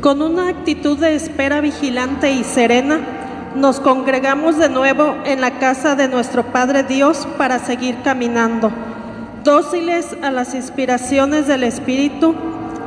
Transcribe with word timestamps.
Con 0.00 0.22
una 0.22 0.48
actitud 0.48 0.96
de 0.96 1.14
espera 1.14 1.60
vigilante 1.60 2.30
y 2.32 2.42
serena, 2.42 3.00
nos 3.54 3.80
congregamos 3.80 4.56
de 4.56 4.70
nuevo 4.70 5.14
en 5.26 5.42
la 5.42 5.58
casa 5.58 5.94
de 5.94 6.08
nuestro 6.08 6.42
Padre 6.42 6.84
Dios 6.84 7.28
para 7.36 7.58
seguir 7.58 7.96
caminando, 8.02 8.72
dóciles 9.44 10.16
a 10.22 10.30
las 10.30 10.54
inspiraciones 10.54 11.46
del 11.46 11.64
Espíritu 11.64 12.34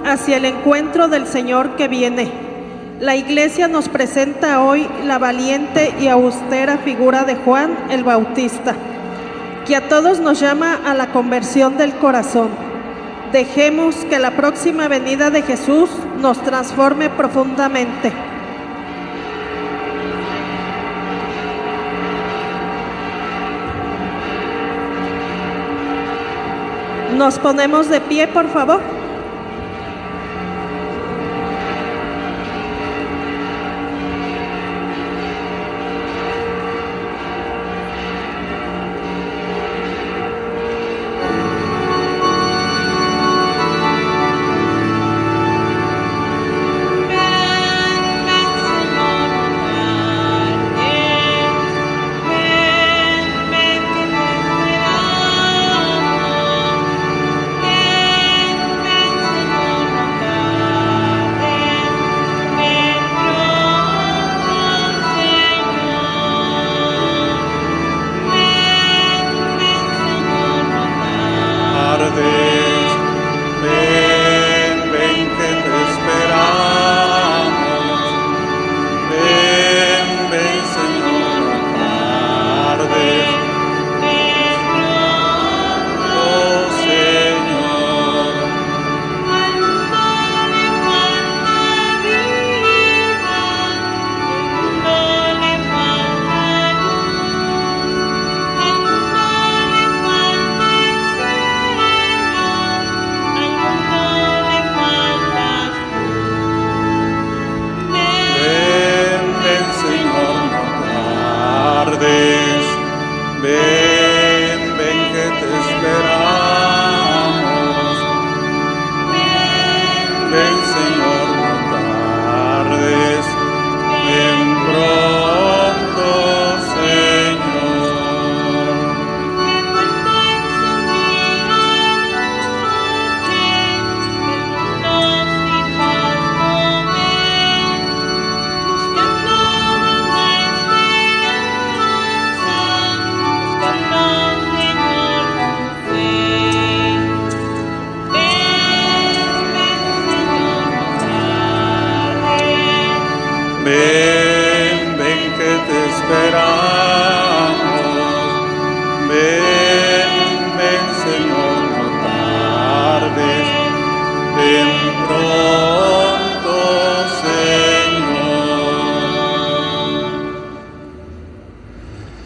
hacia 0.03 0.37
el 0.37 0.45
encuentro 0.45 1.07
del 1.07 1.27
Señor 1.27 1.75
que 1.75 1.87
viene. 1.87 2.31
La 2.99 3.15
Iglesia 3.15 3.67
nos 3.67 3.89
presenta 3.89 4.63
hoy 4.63 4.87
la 5.05 5.19
valiente 5.19 5.93
y 6.01 6.07
austera 6.07 6.79
figura 6.79 7.25
de 7.25 7.35
Juan 7.35 7.77
el 7.91 8.03
Bautista, 8.03 8.73
que 9.67 9.75
a 9.75 9.87
todos 9.87 10.19
nos 10.19 10.39
llama 10.39 10.79
a 10.83 10.95
la 10.95 11.11
conversión 11.11 11.77
del 11.77 11.93
corazón. 11.93 12.72
Dejemos 13.33 13.95
que 14.11 14.19
la 14.19 14.29
próxima 14.37 14.87
venida 14.87 15.31
de 15.31 15.41
Jesús 15.41 15.89
nos 16.19 16.39
transforme 16.43 17.09
profundamente. 17.09 18.13
Nos 27.17 27.39
ponemos 27.39 27.89
de 27.89 28.01
pie, 28.01 28.27
por 28.27 28.47
favor. 28.49 28.92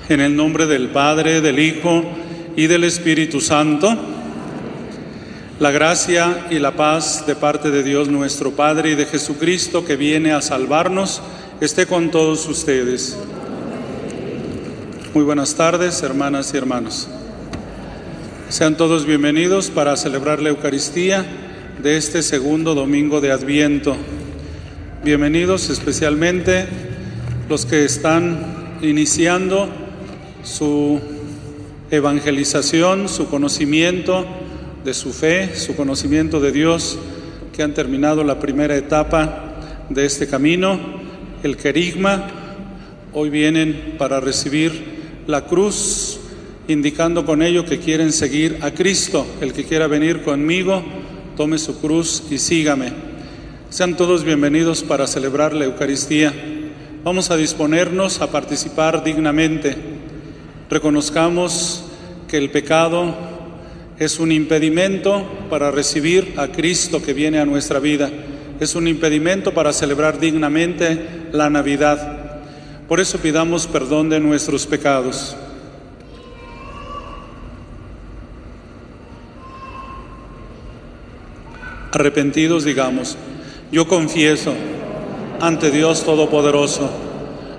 En 0.10 0.22
el 0.22 0.38
nombre 0.38 0.68
del 0.68 0.88
Padre, 0.88 1.42
del 1.42 1.60
Hijo 1.60 2.02
y 2.56 2.68
del 2.68 2.86
Espíritu 2.86 3.42
Santo. 3.42 3.94
La 5.60 5.70
gracia 5.72 6.48
y 6.50 6.60
la 6.60 6.72
paz 6.72 7.28
de 7.28 7.36
parte 7.36 7.72
de 7.72 7.84
Dios 7.84 8.08
nuestro 8.08 8.52
Padre 8.52 8.92
y 8.92 8.96
de 8.96 9.06
Jesucristo 9.06 9.84
que 9.84 9.98
viene 9.98 10.32
a 10.32 10.42
salvarnos 10.42 11.22
esté 11.60 11.88
con 11.88 12.10
todos 12.10 12.48
ustedes. 12.48 13.18
Muy 15.14 15.26
buenas 15.26 15.56
tardes, 15.56 16.02
hermanas 16.04 16.54
y 16.54 16.58
hermanos. 16.58 17.10
Sean 18.48 18.78
todos 18.78 19.06
bienvenidos 19.06 19.70
para 19.70 19.98
celebrar 19.98 20.42
la 20.42 20.50
Eucaristía 20.50 21.26
de 21.84 21.98
este 21.98 22.24
segundo 22.24 22.76
domingo 22.76 23.20
de 23.20 23.34
Adviento. 23.34 23.98
Bienvenidos 25.04 25.70
especialmente 25.70 26.66
los 27.50 27.66
que 27.66 27.84
están 27.84 28.78
iniciando 28.82 29.77
su 30.44 31.00
evangelización, 31.92 33.10
su 33.10 33.30
conocimiento 33.30 34.26
de 34.84 34.94
su 34.94 35.12
fe, 35.14 35.56
su 35.56 35.76
conocimiento 35.76 36.40
de 36.40 36.52
Dios, 36.52 36.98
que 37.54 37.64
han 37.64 37.74
terminado 37.74 38.24
la 38.24 38.40
primera 38.40 38.76
etapa 38.76 39.56
de 39.90 40.06
este 40.06 40.28
camino, 40.28 40.80
el 41.44 41.58
querigma. 41.58 42.28
Hoy 43.14 43.30
vienen 43.30 43.96
para 43.98 44.20
recibir 44.20 45.24
la 45.28 45.46
cruz, 45.46 46.20
indicando 46.68 47.26
con 47.26 47.42
ello 47.42 47.66
que 47.66 47.80
quieren 47.80 48.12
seguir 48.12 48.60
a 48.62 48.72
Cristo. 48.72 49.26
El 49.42 49.54
que 49.54 49.64
quiera 49.64 49.88
venir 49.88 50.22
conmigo, 50.24 50.84
tome 51.36 51.58
su 51.58 51.80
cruz 51.80 52.24
y 52.30 52.38
sígame. 52.38 52.92
Sean 53.70 53.98
todos 53.98 54.24
bienvenidos 54.24 54.84
para 54.84 55.08
celebrar 55.08 55.54
la 55.54 55.66
Eucaristía. 55.66 56.34
Vamos 57.04 57.32
a 57.32 57.38
disponernos 57.38 58.22
a 58.22 58.32
participar 58.32 59.04
dignamente. 59.04 59.97
Reconozcamos 60.70 61.86
que 62.28 62.38
el 62.38 62.50
pecado 62.50 63.16
es 64.00 64.20
un 64.20 64.32
impedimento 64.32 65.26
para 65.50 65.72
recibir 65.72 66.34
a 66.38 66.50
Cristo 66.50 67.02
que 67.02 67.14
viene 67.14 67.40
a 67.40 67.46
nuestra 67.46 67.80
vida. 67.80 68.12
Es 68.60 68.76
un 68.76 68.88
impedimento 68.88 69.54
para 69.54 69.72
celebrar 69.72 70.20
dignamente 70.20 71.30
la 71.32 71.50
Navidad. 71.50 72.42
Por 72.88 73.00
eso 73.00 73.18
pidamos 73.18 73.66
perdón 73.66 74.10
de 74.10 74.20
nuestros 74.20 74.68
pecados. 74.68 75.36
Arrepentidos 81.92 82.64
digamos, 82.64 83.18
yo 83.72 83.88
confieso 83.88 84.54
ante 85.40 85.72
Dios 85.72 86.04
Todopoderoso, 86.04 86.90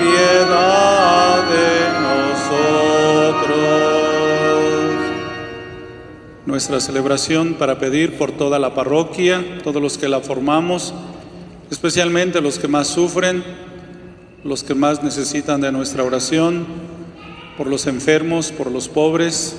Piedad 0.00 1.42
de 1.48 1.92
nosotros. 2.00 3.02
Nuestra 6.46 6.80
celebración 6.80 7.54
para 7.54 7.78
pedir 7.78 8.18
por 8.18 8.32
toda 8.32 8.58
la 8.58 8.74
parroquia, 8.74 9.44
todos 9.62 9.80
los 9.80 9.98
que 9.98 10.08
la 10.08 10.20
formamos, 10.20 10.92
especialmente 11.70 12.40
los 12.40 12.58
que 12.58 12.68
más 12.68 12.88
sufren, 12.88 13.42
los 14.44 14.64
que 14.64 14.74
más 14.74 15.02
necesitan 15.02 15.60
de 15.60 15.72
nuestra 15.72 16.04
oración, 16.04 16.66
por 17.56 17.66
los 17.66 17.86
enfermos, 17.86 18.52
por 18.52 18.70
los 18.70 18.88
pobres. 18.88 19.56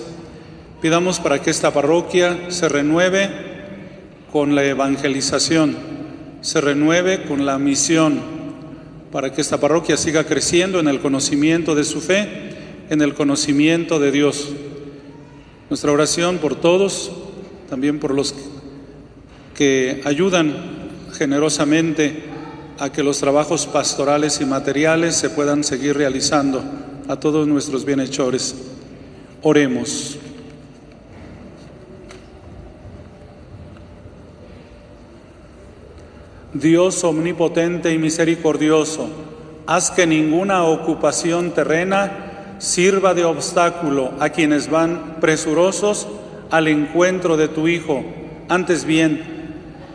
Pidamos 0.81 1.19
para 1.19 1.41
que 1.41 1.49
esta 1.49 1.71
parroquia 1.71 2.51
se 2.51 2.67
renueve 2.67 3.29
con 4.31 4.55
la 4.55 4.63
evangelización, 4.65 5.77
se 6.41 6.59
renueve 6.59 7.23
con 7.23 7.45
la 7.45 7.57
misión, 7.59 8.19
para 9.13 9.31
que 9.31 9.41
esta 9.41 9.59
parroquia 9.59 9.95
siga 9.95 10.23
creciendo 10.23 10.79
en 10.79 10.87
el 10.87 10.99
conocimiento 10.99 11.75
de 11.75 11.83
su 11.83 12.01
fe, 12.01 12.27
en 12.89 12.99
el 12.99 13.13
conocimiento 13.13 13.99
de 13.99 14.11
Dios. 14.11 14.49
Nuestra 15.69 15.91
oración 15.91 16.39
por 16.39 16.55
todos, 16.55 17.11
también 17.69 17.99
por 17.99 18.11
los 18.11 18.33
que 19.55 20.01
ayudan 20.03 20.55
generosamente 21.15 22.23
a 22.79 22.91
que 22.91 23.03
los 23.03 23.19
trabajos 23.19 23.67
pastorales 23.67 24.41
y 24.41 24.45
materiales 24.45 25.13
se 25.15 25.29
puedan 25.29 25.63
seguir 25.63 25.95
realizando 25.95 26.63
a 27.07 27.15
todos 27.15 27.47
nuestros 27.47 27.85
bienhechores. 27.85 28.55
Oremos. 29.43 30.17
Dios 36.53 37.03
omnipotente 37.03 37.91
y 37.91 37.97
misericordioso, 37.97 39.09
haz 39.65 39.89
que 39.89 40.05
ninguna 40.05 40.63
ocupación 40.63 41.51
terrena 41.51 42.55
sirva 42.59 43.13
de 43.13 43.25
obstáculo 43.25 44.11
a 44.19 44.29
quienes 44.29 44.69
van 44.69 45.17
presurosos 45.19 46.07
al 46.51 46.67
encuentro 46.67 47.37
de 47.37 47.47
tu 47.47 47.67
Hijo. 47.67 48.03
Antes 48.49 48.85
bien, 48.85 49.33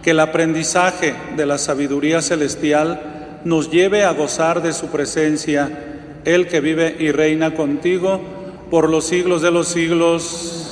que 0.03 0.11
el 0.11 0.21
aprendizaje 0.21 1.15
de 1.37 1.47
la 1.47 1.59
sabiduría 1.59 2.23
celestial 2.23 3.41
nos 3.45 3.71
lleve 3.71 4.05
a 4.05 4.13
gozar 4.13 4.61
de 4.61 4.73
su 4.73 4.89
presencia, 4.89 5.71
Él 6.25 6.49
que 6.49 6.61
vive 6.61 6.97
y 6.99 7.13
reina 7.13 7.55
contigo 7.55 8.21
por 8.71 8.91
los 8.91 9.07
siglos 9.07 9.43
de 9.43 9.51
los 9.51 9.69
siglos. 9.69 10.68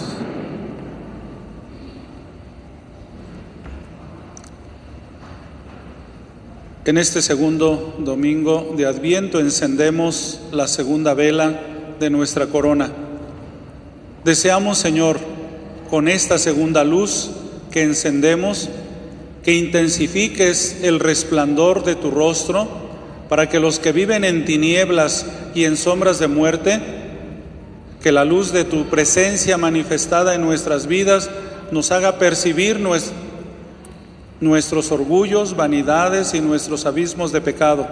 En 6.87 6.99
este 6.99 7.21
segundo 7.21 7.97
domingo 7.99 8.73
de 8.77 8.87
Adviento 8.87 9.41
encendemos 9.41 10.39
la 10.53 10.69
segunda 10.69 11.15
vela 11.15 11.61
de 11.99 12.11
nuestra 12.11 12.47
corona. 12.47 12.93
Deseamos, 14.25 14.79
Señor, 14.79 15.19
con 15.91 16.07
esta 16.07 16.39
segunda 16.39 16.85
luz 16.85 17.31
que 17.73 17.83
encendemos, 17.83 18.69
que 19.43 19.55
intensifiques 19.55 20.77
el 20.85 21.01
resplandor 21.01 21.83
de 21.83 21.97
tu 21.97 22.13
rostro 22.13 22.69
para 23.29 23.49
que 23.49 23.59
los 23.59 23.81
que 23.81 23.91
viven 23.91 24.23
en 24.23 24.45
tinieblas 24.45 25.27
y 25.57 25.65
en 25.65 25.77
sombras 25.77 26.21
de 26.21 26.29
muerte, 26.29 26.81
que 28.01 28.13
la 28.13 28.25
luz 28.25 28.53
de 28.53 28.63
tu 28.63 28.85
presencia 28.87 29.59
manifestada 29.59 30.37
en 30.37 30.43
nuestras 30.43 30.87
vidas 30.87 31.31
nos 31.73 31.91
haga 31.91 32.21
percibir 32.21 32.79
nues- 32.79 33.11
nuestros 34.41 34.93
orgullos, 34.93 35.57
vanidades 35.57 36.35
y 36.35 36.41
nuestros 36.41 36.87
abismos 36.87 37.33
de 37.33 37.41
pecado. 37.41 37.87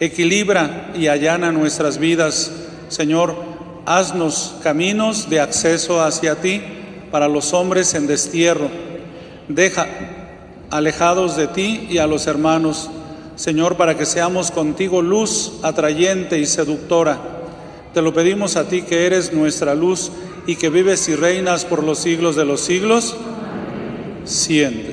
Equilibra 0.00 0.90
y 0.94 1.08
allana 1.08 1.52
nuestras 1.52 1.98
vidas, 1.98 2.50
Señor, 2.88 3.34
haznos 3.86 4.56
caminos 4.62 5.28
de 5.30 5.40
acceso 5.40 6.02
hacia 6.02 6.36
ti 6.36 6.60
para 7.10 7.28
los 7.28 7.52
hombres 7.52 7.94
en 7.94 8.06
destierro. 8.06 8.68
Deja 9.48 9.86
alejados 10.70 11.36
de 11.36 11.46
ti 11.48 11.86
y 11.90 11.98
a 11.98 12.06
los 12.06 12.26
hermanos, 12.26 12.90
Señor, 13.36 13.76
para 13.76 13.96
que 13.96 14.06
seamos 14.06 14.50
contigo 14.50 15.02
luz 15.02 15.52
atrayente 15.62 16.38
y 16.38 16.46
seductora. 16.46 17.18
Te 17.94 18.02
lo 18.02 18.14
pedimos 18.14 18.56
a 18.56 18.68
ti 18.68 18.82
que 18.82 19.06
eres 19.06 19.32
nuestra 19.32 19.74
luz 19.74 20.10
y 20.46 20.56
que 20.56 20.70
vives 20.70 21.08
y 21.08 21.14
reinas 21.14 21.64
por 21.64 21.84
los 21.84 21.98
siglos 21.98 22.36
de 22.36 22.44
los 22.44 22.60
siglos. 22.62 23.16
Siente. 24.24 24.91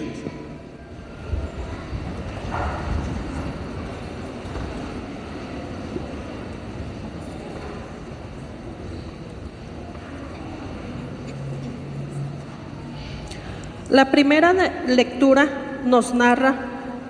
La 13.90 14.12
primera 14.12 14.54
lectura 14.86 15.48
nos 15.84 16.14
narra 16.14 16.54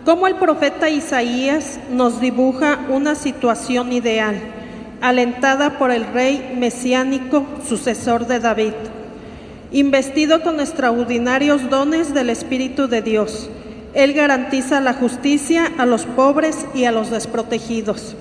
cómo 0.05 0.27
el 0.27 0.35
profeta 0.35 0.89
Isaías 0.89 1.77
nos 1.91 2.21
dibuja 2.21 2.79
una 2.87 3.15
situación 3.15 3.91
ideal, 3.91 4.39
alentada 5.01 5.77
por 5.77 5.91
el 5.91 6.05
rey 6.05 6.55
mesiánico, 6.57 7.45
sucesor 7.67 8.27
de 8.27 8.39
David, 8.39 8.71
investido 9.73 10.41
con 10.41 10.61
extraordinarios 10.61 11.69
dones 11.69 12.13
del 12.13 12.29
Espíritu 12.29 12.87
de 12.87 13.01
Dios. 13.01 13.49
Él 13.93 14.13
garantiza 14.13 14.79
la 14.79 14.93
justicia 14.93 15.73
a 15.77 15.85
los 15.85 16.05
pobres 16.05 16.65
y 16.73 16.85
a 16.85 16.93
los 16.93 17.09
desprotegidos. 17.09 18.15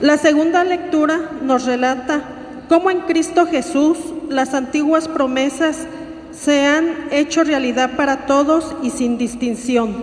La 0.00 0.16
segunda 0.16 0.64
lectura 0.64 1.30
nos 1.44 1.64
relata 1.64 2.22
cómo 2.68 2.90
en 2.90 3.02
Cristo 3.02 3.46
Jesús 3.46 3.98
las 4.28 4.52
antiguas 4.52 5.06
promesas 5.06 5.86
se 6.32 6.66
han 6.66 7.08
hecho 7.10 7.44
realidad 7.44 7.96
para 7.96 8.26
todos 8.26 8.74
y 8.82 8.90
sin 8.90 9.18
distinción. 9.18 10.02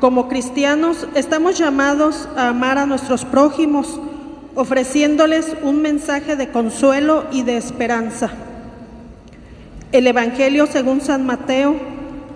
Como 0.00 0.28
cristianos 0.28 1.06
estamos 1.14 1.58
llamados 1.58 2.28
a 2.36 2.48
amar 2.48 2.78
a 2.78 2.86
nuestros 2.86 3.24
prójimos, 3.24 4.00
ofreciéndoles 4.54 5.56
un 5.62 5.82
mensaje 5.82 6.36
de 6.36 6.48
consuelo 6.48 7.24
y 7.32 7.42
de 7.42 7.56
esperanza. 7.56 8.30
El 9.92 10.06
Evangelio 10.06 10.66
según 10.66 11.00
San 11.00 11.24
Mateo 11.24 11.76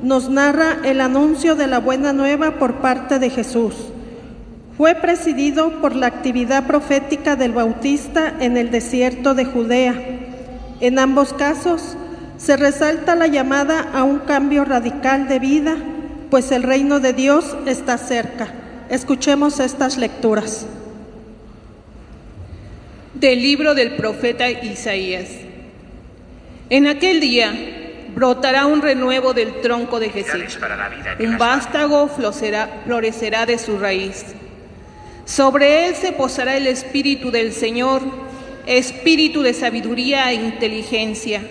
nos 0.02 0.28
narra 0.28 0.78
el 0.84 1.00
anuncio 1.00 1.56
de 1.56 1.66
la 1.66 1.80
buena 1.80 2.12
nueva 2.12 2.52
por 2.52 2.74
parte 2.74 3.18
de 3.18 3.30
Jesús. 3.30 3.74
Fue 4.76 4.94
presidido 4.94 5.80
por 5.80 5.96
la 5.96 6.06
actividad 6.06 6.66
profética 6.66 7.34
del 7.34 7.52
Bautista 7.52 8.32
en 8.38 8.56
el 8.56 8.70
desierto 8.70 9.34
de 9.34 9.44
Judea. 9.44 9.94
En 10.80 11.00
ambos 11.00 11.32
casos 11.32 11.96
se 12.38 12.56
resalta 12.56 13.16
la 13.16 13.26
llamada 13.26 13.90
a 13.92 14.04
un 14.04 14.20
cambio 14.20 14.64
radical 14.64 15.28
de 15.28 15.38
vida, 15.40 15.76
pues 16.30 16.52
el 16.52 16.62
reino 16.62 17.00
de 17.00 17.12
Dios 17.12 17.56
está 17.66 17.98
cerca. 17.98 18.48
Escuchemos 18.88 19.60
estas 19.60 19.98
lecturas. 19.98 20.66
Del 23.14 23.42
libro 23.42 23.74
del 23.74 23.96
profeta 23.96 24.48
Isaías. 24.48 25.28
En 26.70 26.86
aquel 26.86 27.20
día 27.20 27.52
brotará 28.14 28.66
un 28.66 28.82
renuevo 28.82 29.34
del 29.34 29.60
tronco 29.60 29.98
de 29.98 30.10
Jesús. 30.10 30.58
Un 31.18 31.38
vástago 31.38 32.08
florecerá, 32.08 32.82
florecerá 32.84 33.46
de 33.46 33.58
su 33.58 33.78
raíz. 33.78 34.24
Sobre 35.24 35.88
él 35.88 35.96
se 35.96 36.12
posará 36.12 36.56
el 36.56 36.68
espíritu 36.68 37.30
del 37.30 37.52
Señor, 37.52 38.00
espíritu 38.66 39.42
de 39.42 39.54
sabiduría 39.54 40.30
e 40.30 40.36
inteligencia, 40.36 41.42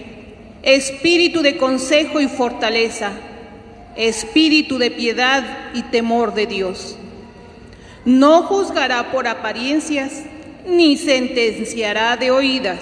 espíritu 0.63 1.41
de 1.41 1.57
consejo 1.57 2.19
y 2.19 2.27
fortaleza, 2.27 3.11
espíritu 3.95 4.77
de 4.77 4.91
piedad 4.91 5.43
y 5.73 5.83
temor 5.83 6.33
de 6.33 6.47
Dios. 6.47 6.97
No 8.05 8.43
juzgará 8.43 9.11
por 9.11 9.27
apariencias, 9.27 10.23
ni 10.65 10.97
sentenciará 10.97 12.17
de 12.17 12.31
oídas. 12.31 12.79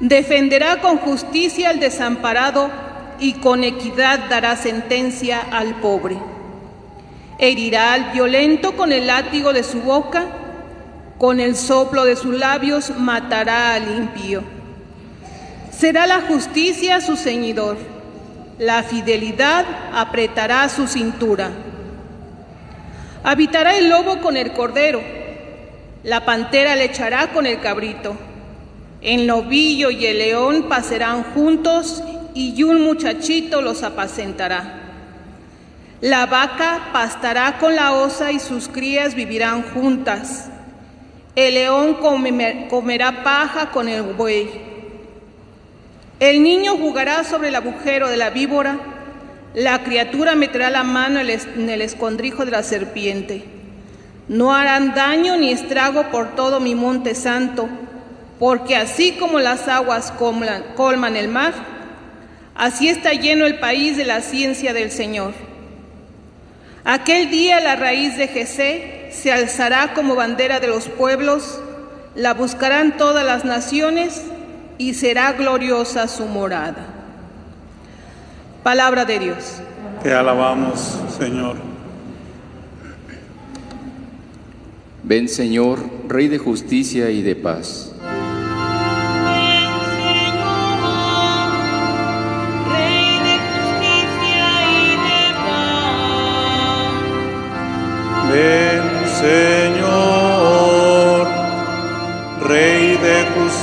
Defenderá 0.00 0.80
con 0.80 0.98
justicia 0.98 1.70
al 1.70 1.80
desamparado 1.80 2.70
y 3.18 3.34
con 3.34 3.64
equidad 3.64 4.28
dará 4.28 4.56
sentencia 4.56 5.40
al 5.40 5.76
pobre. 5.76 6.16
Herirá 7.38 7.94
al 7.94 8.12
violento 8.12 8.76
con 8.76 8.92
el 8.92 9.06
látigo 9.06 9.52
de 9.52 9.62
su 9.62 9.80
boca, 9.80 10.24
con 11.18 11.40
el 11.40 11.56
soplo 11.56 12.04
de 12.04 12.16
sus 12.16 12.34
labios 12.34 12.92
matará 12.98 13.74
al 13.74 13.96
impío. 13.96 14.55
Será 15.76 16.06
la 16.06 16.22
justicia 16.22 17.00
su 17.00 17.16
ceñidor, 17.16 17.76
la 18.58 18.82
fidelidad 18.82 19.66
apretará 19.92 20.68
su 20.70 20.86
cintura. 20.86 21.50
Habitará 23.22 23.76
el 23.76 23.88
lobo 23.90 24.20
con 24.20 24.36
el 24.36 24.52
cordero, 24.52 25.02
la 26.02 26.24
pantera 26.24 26.76
le 26.76 26.84
echará 26.84 27.28
con 27.32 27.44
el 27.46 27.60
cabrito. 27.60 28.16
El 29.02 29.26
novillo 29.26 29.90
y 29.90 30.06
el 30.06 30.18
león 30.18 30.66
pasarán 30.68 31.22
juntos 31.34 32.02
y 32.34 32.62
un 32.62 32.82
muchachito 32.82 33.60
los 33.60 33.82
apacentará. 33.82 34.80
La 36.00 36.26
vaca 36.26 36.88
pastará 36.92 37.58
con 37.58 37.76
la 37.76 37.92
osa 37.92 38.32
y 38.32 38.38
sus 38.38 38.68
crías 38.68 39.14
vivirán 39.14 39.62
juntas. 39.62 40.48
El 41.34 41.54
león 41.54 41.94
come- 41.94 42.66
comerá 42.70 43.22
paja 43.22 43.70
con 43.70 43.88
el 43.88 44.02
buey. 44.02 44.75
El 46.18 46.42
niño 46.42 46.78
jugará 46.78 47.24
sobre 47.24 47.48
el 47.48 47.56
agujero 47.56 48.08
de 48.08 48.16
la 48.16 48.30
víbora. 48.30 48.78
La 49.52 49.84
criatura 49.84 50.34
meterá 50.34 50.70
la 50.70 50.82
mano 50.82 51.20
en 51.20 51.68
el 51.68 51.82
escondrijo 51.82 52.46
de 52.46 52.52
la 52.52 52.62
serpiente. 52.62 53.44
No 54.26 54.54
harán 54.54 54.94
daño 54.94 55.36
ni 55.36 55.52
estrago 55.52 56.10
por 56.10 56.34
todo 56.34 56.58
mi 56.58 56.74
monte 56.74 57.14
santo, 57.14 57.68
porque 58.38 58.76
así 58.76 59.12
como 59.12 59.40
las 59.40 59.68
aguas 59.68 60.10
colman, 60.10 60.64
colman 60.74 61.16
el 61.16 61.28
mar, 61.28 61.52
así 62.54 62.88
está 62.88 63.12
lleno 63.12 63.44
el 63.44 63.58
país 63.58 63.96
de 63.96 64.04
la 64.04 64.22
ciencia 64.22 64.72
del 64.72 64.90
Señor. 64.90 65.32
Aquel 66.84 67.30
día 67.30 67.60
la 67.60 67.76
raíz 67.76 68.16
de 68.16 68.28
Jesé 68.28 69.10
se 69.12 69.32
alzará 69.32 69.92
como 69.94 70.16
bandera 70.16 70.60
de 70.60 70.68
los 70.68 70.88
pueblos, 70.88 71.60
la 72.14 72.34
buscarán 72.34 72.96
todas 72.96 73.24
las 73.24 73.44
naciones 73.44 74.22
y 74.78 74.94
será 74.94 75.32
gloriosa 75.32 76.08
su 76.08 76.26
morada. 76.26 76.86
Palabra 78.62 79.04
de 79.04 79.18
Dios. 79.18 79.62
Te 80.02 80.12
alabamos, 80.12 80.98
Señor. 81.18 81.56
Ven 85.02 85.28
Señor, 85.28 85.78
Rey 86.08 86.26
de 86.26 86.38
justicia 86.38 87.10
y 87.10 87.22
de 87.22 87.36
paz. 87.36 87.92
Ven, 88.02 89.70
Señor, 90.00 91.52
Rey 92.68 93.18
de 93.26 93.36
justicia 93.54 94.48
y 94.72 94.98
de 95.06 95.22
paz. 95.46 95.86
Ven, 98.32 98.82
Señor, 99.20 99.55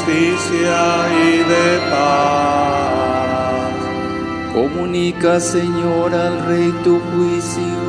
justicia 0.04 1.08
y 1.26 1.38
de 1.38 1.80
paz. 1.90 3.72
Comunica 4.54 5.40
Señor 5.40 6.14
al 6.14 6.46
Rey 6.46 6.72
tu 6.84 7.00
juicio 7.00 7.82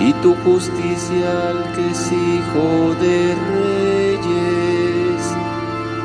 y 0.00 0.14
tu 0.22 0.34
justicia 0.44 1.50
al 1.50 1.62
que 1.74 1.90
es 1.90 2.12
hijo 2.12 2.94
de 3.00 3.36
reyes. 3.54 5.22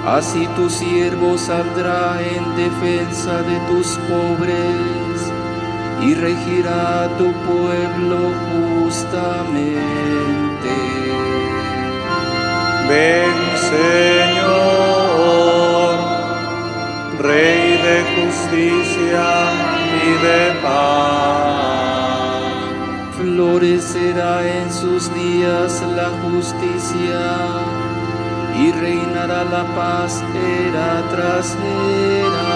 Así 0.05 0.47
tu 0.55 0.69
siervo 0.69 1.37
saldrá 1.37 2.21
en 2.21 2.55
defensa 2.57 3.41
de 3.41 3.57
tus 3.71 3.97
pobres 4.09 5.31
y 6.01 6.13
regirá 6.13 7.09
tu 7.17 7.31
pueblo 7.47 8.19
justamente. 8.51 11.02
Ven, 12.93 13.37
Señor, 13.73 14.73
Rey 17.27 17.63
de 17.87 17.97
justicia 18.15 19.27
y 20.05 20.09
de 20.25 20.41
paz. 20.61 22.43
Florecerá 23.17 24.33
en 24.59 24.67
sus 24.71 25.01
días 25.21 25.71
la 25.99 26.09
justicia 26.23 27.21
y 28.61 28.63
reinará 28.83 29.41
la 29.55 29.63
paz 29.79 30.11
era 30.67 30.89
tras 31.11 31.47
era. 32.27 32.51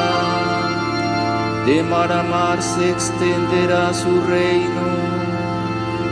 De 1.65 1.77
mar 1.91 2.11
a 2.11 2.23
mar 2.23 2.57
se 2.61 2.83
extenderá 2.91 3.83
su 3.93 4.13
reino 4.33 4.86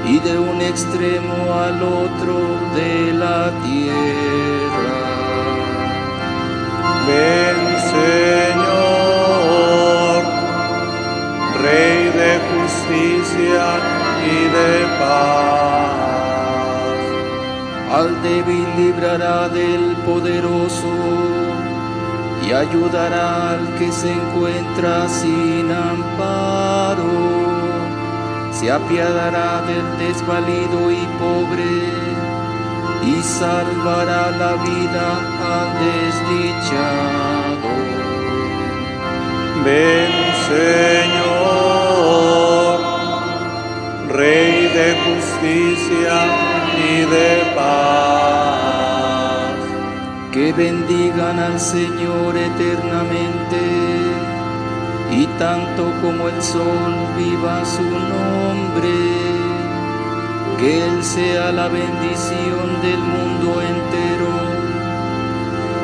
y 0.08 0.20
de 0.20 0.38
un 0.38 0.62
extremo 0.62 1.54
al 1.54 1.82
otro 1.82 2.60
de 2.76 3.14
la 3.14 3.52
tierra. 3.64 5.06
Ven, 7.08 7.60
Señor, 7.94 8.96
Rey 11.62 12.00
de 12.22 12.32
justicia 12.52 13.66
y 14.26 14.38
de 14.58 14.74
paz. 15.00 15.96
Al 17.98 18.10
débil 18.22 18.68
librará 18.78 19.50
del 19.50 19.96
poderoso 20.06 20.94
y 22.46 22.52
ayudará 22.52 23.52
al 23.52 23.76
que 23.78 23.92
se 23.92 24.12
encuentra 24.12 25.08
sin 25.08 25.72
amparo. 25.72 27.45
Se 28.58 28.72
apiadará 28.72 29.62
del 29.64 29.98
desvalido 30.00 30.90
y 30.90 31.06
pobre 31.20 31.74
y 33.04 33.22
salvará 33.22 34.32
la 34.32 34.54
vida 34.64 35.08
al 35.54 35.68
desdichado. 35.84 37.72
Ven, 39.66 40.14
Señor, 40.48 41.66
Rey 44.08 44.56
de 44.78 44.88
justicia 45.06 46.16
y 46.88 46.92
de 47.14 47.32
paz. 47.56 48.26
que 50.32 50.54
bendigan 50.54 51.40
al 51.40 51.60
Señor 51.60 52.38
eternamente 52.38 54.35
tanto 55.38 55.92
como 56.02 56.30
el 56.30 56.42
sol 56.42 56.94
viva 57.18 57.66
su 57.66 57.84
nombre, 57.84 58.94
que 60.58 60.88
Él 60.88 61.04
sea 61.04 61.52
la 61.52 61.68
bendición 61.68 62.82
del 62.82 63.00
mundo 63.00 63.62
entero 63.62 64.56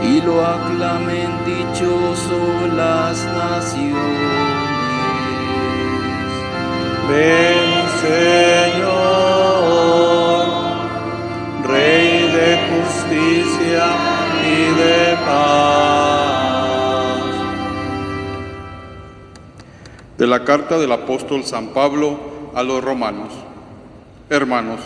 y 0.04 0.22
lo 0.22 0.46
aclamen 0.46 1.30
dichoso 1.46 2.68
las 2.76 3.24
naciones. 3.26 4.52
Ven, 7.10 7.68
Señor, 8.02 9.02
Rey 11.64 12.10
de 12.38 12.50
justicia 12.70 13.86
y 14.46 14.58
de 14.80 15.18
paz. 15.26 15.61
De 20.22 20.28
la 20.28 20.46
carta 20.46 20.78
del 20.78 20.92
apóstol 20.92 21.46
San 21.46 21.70
Pablo 21.70 22.52
a 22.54 22.62
los 22.62 22.84
romanos. 22.84 23.34
Hermanos, 24.30 24.80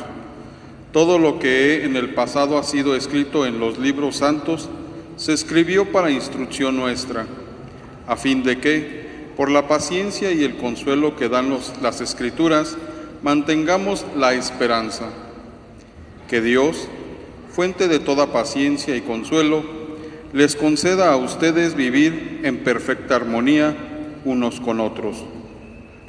todo 0.94 1.20
lo 1.20 1.40
que 1.40 1.84
en 1.84 1.98
el 1.98 2.14
pasado 2.14 2.58
ha 2.58 2.64
sido 2.64 2.96
escrito 2.96 3.46
en 3.46 3.60
los 3.60 3.78
libros 3.78 4.16
santos 4.16 4.70
se 5.18 5.34
escribió 5.34 5.92
para 5.92 6.10
instrucción 6.10 6.78
nuestra, 6.78 7.26
a 8.08 8.16
fin 8.16 8.44
de 8.44 8.60
que, 8.60 9.08
por 9.36 9.52
la 9.52 9.68
paciencia 9.68 10.32
y 10.32 10.42
el 10.46 10.56
consuelo 10.56 11.18
que 11.18 11.28
dan 11.28 11.54
las 11.82 12.00
escrituras, 12.00 12.78
mantengamos 13.22 14.06
la 14.16 14.36
esperanza. 14.36 15.10
Que 16.30 16.40
Dios, 16.40 16.88
fuente 17.52 17.90
de 17.90 18.00
toda 18.00 18.32
paciencia 18.32 18.96
y 18.96 19.02
consuelo, 19.02 19.66
les 20.32 20.56
conceda 20.56 21.12
a 21.12 21.18
ustedes 21.18 21.76
vivir 21.76 22.40
en 22.46 22.60
perfecta 22.60 23.18
armonía 23.18 23.85
unos 24.26 24.60
con 24.60 24.80
otros, 24.82 25.24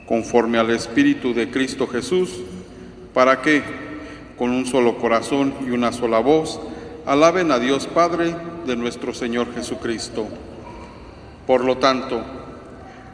conforme 0.06 0.58
al 0.58 0.70
Espíritu 0.70 1.34
de 1.34 1.50
Cristo 1.50 1.86
Jesús, 1.86 2.30
para 3.14 3.42
que, 3.42 3.62
con 4.36 4.50
un 4.50 4.66
solo 4.66 4.98
corazón 4.98 5.54
y 5.66 5.70
una 5.70 5.92
sola 5.92 6.18
voz, 6.18 6.60
alaben 7.06 7.52
a 7.52 7.58
Dios 7.58 7.86
Padre 7.86 8.34
de 8.66 8.74
nuestro 8.74 9.14
Señor 9.14 9.54
Jesucristo. 9.54 10.26
Por 11.46 11.64
lo 11.64 11.78
tanto, 11.78 12.22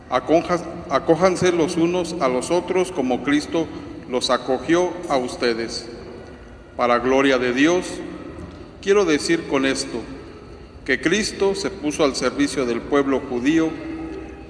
acójanse 0.08 1.52
los 1.52 1.76
unos 1.76 2.16
a 2.20 2.28
los 2.28 2.50
otros 2.50 2.90
como 2.92 3.22
Cristo 3.22 3.66
los 4.08 4.30
acogió 4.30 4.90
a 5.08 5.16
ustedes. 5.16 5.88
Para 6.76 6.98
gloria 6.98 7.38
de 7.38 7.52
Dios, 7.52 7.86
quiero 8.80 9.04
decir 9.04 9.46
con 9.48 9.66
esto 9.66 9.98
que 10.84 11.00
Cristo 11.00 11.54
se 11.54 11.70
puso 11.70 12.04
al 12.04 12.16
servicio 12.16 12.66
del 12.66 12.80
pueblo 12.80 13.20
judío 13.20 13.70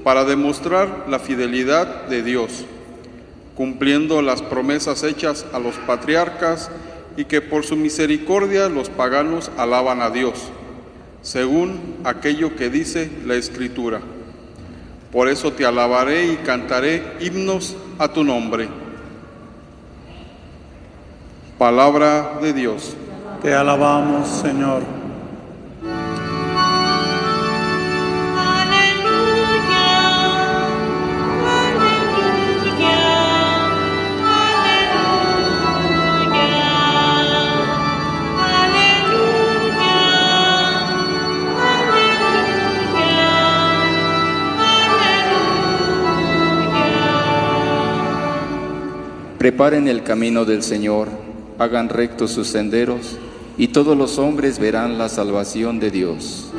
para 0.04 0.25
demostrar 0.25 1.06
la 1.09 1.18
fidelidad 1.18 2.06
de 2.06 2.23
Dios, 2.23 2.64
cumpliendo 3.56 4.23
las 4.23 4.42
promesas 4.42 5.02
hechas 5.02 5.47
a 5.52 5.59
los 5.59 5.76
patriarcas 5.76 6.71
y 7.16 7.25
que 7.25 7.40
por 7.40 7.64
su 7.64 7.76
misericordia 7.76 8.68
los 8.68 8.88
paganos 8.88 9.50
alaban 9.56 10.00
a 10.00 10.11
Dios, 10.11 10.50
según 11.23 11.99
aquello 12.04 12.56
que 12.56 12.71
dice 12.71 13.11
la 13.25 13.35
Escritura. 13.35 14.00
Por 15.12 15.28
eso 15.28 15.52
te 15.52 15.66
alabaré 15.66 16.26
y 16.26 16.37
cantaré 16.37 17.02
himnos 17.21 17.76
a 17.99 18.09
tu 18.09 18.25
nombre. 18.25 18.68
Palabra 21.59 22.38
de 22.40 22.52
Dios. 22.52 22.97
Te 23.42 23.54
alabamos, 23.54 24.26
Señor. 24.26 25.01
Preparen 49.42 49.88
el 49.88 50.04
camino 50.04 50.44
del 50.44 50.62
Señor, 50.62 51.08
hagan 51.58 51.88
rectos 51.88 52.30
sus 52.30 52.46
senderos, 52.46 53.18
y 53.58 53.66
todos 53.66 53.99
los 53.99 54.20
hombres 54.20 54.61
verán 54.61 54.99
la 54.99 55.08
salvación 55.08 55.80
de 55.80 55.90
Dios. 55.90 56.52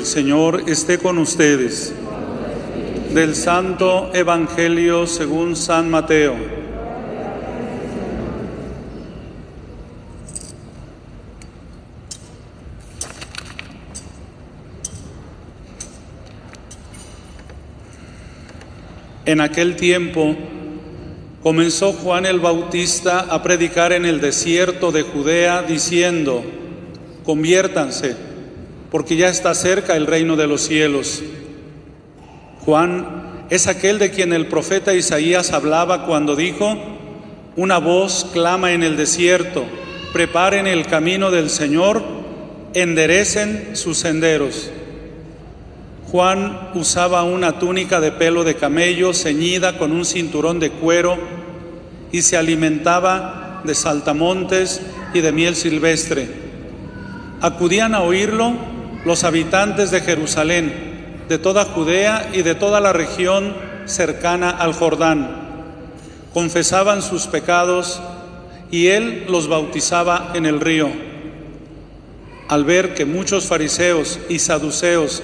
El 0.00 0.06
Señor 0.06 0.62
esté 0.66 0.96
con 0.96 1.18
ustedes. 1.18 1.92
Del 3.12 3.34
Santo 3.34 4.10
Evangelio 4.14 5.06
según 5.06 5.54
San 5.56 5.90
Mateo. 5.90 6.36
En 19.26 19.42
aquel 19.42 19.76
tiempo 19.76 20.34
comenzó 21.42 21.92
Juan 21.92 22.24
el 22.24 22.40
Bautista 22.40 23.26
a 23.28 23.42
predicar 23.42 23.92
en 23.92 24.06
el 24.06 24.22
desierto 24.22 24.92
de 24.92 25.02
Judea 25.02 25.62
diciendo, 25.62 26.42
conviértanse, 27.22 28.29
porque 28.90 29.16
ya 29.16 29.28
está 29.28 29.54
cerca 29.54 29.96
el 29.96 30.06
reino 30.06 30.36
de 30.36 30.46
los 30.46 30.62
cielos. 30.62 31.22
Juan 32.64 33.46
es 33.50 33.66
aquel 33.66 33.98
de 33.98 34.10
quien 34.10 34.32
el 34.32 34.46
profeta 34.46 34.94
Isaías 34.94 35.52
hablaba 35.52 36.06
cuando 36.06 36.36
dijo, 36.36 36.76
una 37.56 37.78
voz 37.78 38.28
clama 38.32 38.72
en 38.72 38.82
el 38.82 38.96
desierto, 38.96 39.64
preparen 40.12 40.66
el 40.66 40.86
camino 40.86 41.30
del 41.30 41.50
Señor, 41.50 42.02
enderecen 42.74 43.70
sus 43.74 43.98
senderos. 43.98 44.70
Juan 46.10 46.70
usaba 46.74 47.22
una 47.22 47.58
túnica 47.58 48.00
de 48.00 48.10
pelo 48.10 48.42
de 48.42 48.56
camello 48.56 49.12
ceñida 49.14 49.78
con 49.78 49.92
un 49.92 50.04
cinturón 50.04 50.58
de 50.58 50.70
cuero 50.70 51.16
y 52.10 52.22
se 52.22 52.36
alimentaba 52.36 53.62
de 53.64 53.74
saltamontes 53.74 54.80
y 55.14 55.20
de 55.20 55.32
miel 55.32 55.54
silvestre. 55.54 56.28
Acudían 57.40 57.94
a 57.94 58.02
oírlo 58.02 58.69
los 59.04 59.24
habitantes 59.24 59.90
de 59.90 60.00
Jerusalén, 60.00 61.24
de 61.28 61.38
toda 61.38 61.64
Judea 61.64 62.30
y 62.32 62.42
de 62.42 62.54
toda 62.54 62.80
la 62.80 62.92
región 62.92 63.54
cercana 63.86 64.50
al 64.50 64.72
Jordán. 64.72 65.36
Confesaban 66.34 67.02
sus 67.02 67.26
pecados 67.26 68.00
y 68.70 68.88
él 68.88 69.26
los 69.28 69.48
bautizaba 69.48 70.32
en 70.34 70.46
el 70.46 70.60
río. 70.60 70.88
Al 72.48 72.64
ver 72.64 72.94
que 72.94 73.04
muchos 73.04 73.46
fariseos 73.46 74.18
y 74.28 74.38
saduceos 74.38 75.22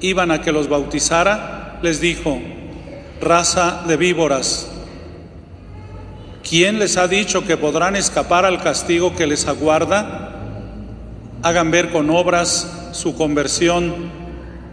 iban 0.00 0.30
a 0.30 0.42
que 0.42 0.52
los 0.52 0.68
bautizara, 0.68 1.78
les 1.82 2.00
dijo, 2.00 2.38
raza 3.20 3.82
de 3.86 3.96
víboras, 3.96 4.68
¿quién 6.48 6.78
les 6.78 6.96
ha 6.96 7.08
dicho 7.08 7.44
que 7.44 7.56
podrán 7.56 7.96
escapar 7.96 8.44
al 8.44 8.62
castigo 8.62 9.14
que 9.16 9.26
les 9.26 9.46
aguarda? 9.46 10.32
Hagan 11.42 11.70
ver 11.70 11.90
con 11.90 12.10
obras 12.10 12.75
su 12.96 13.14
conversión 13.14 13.94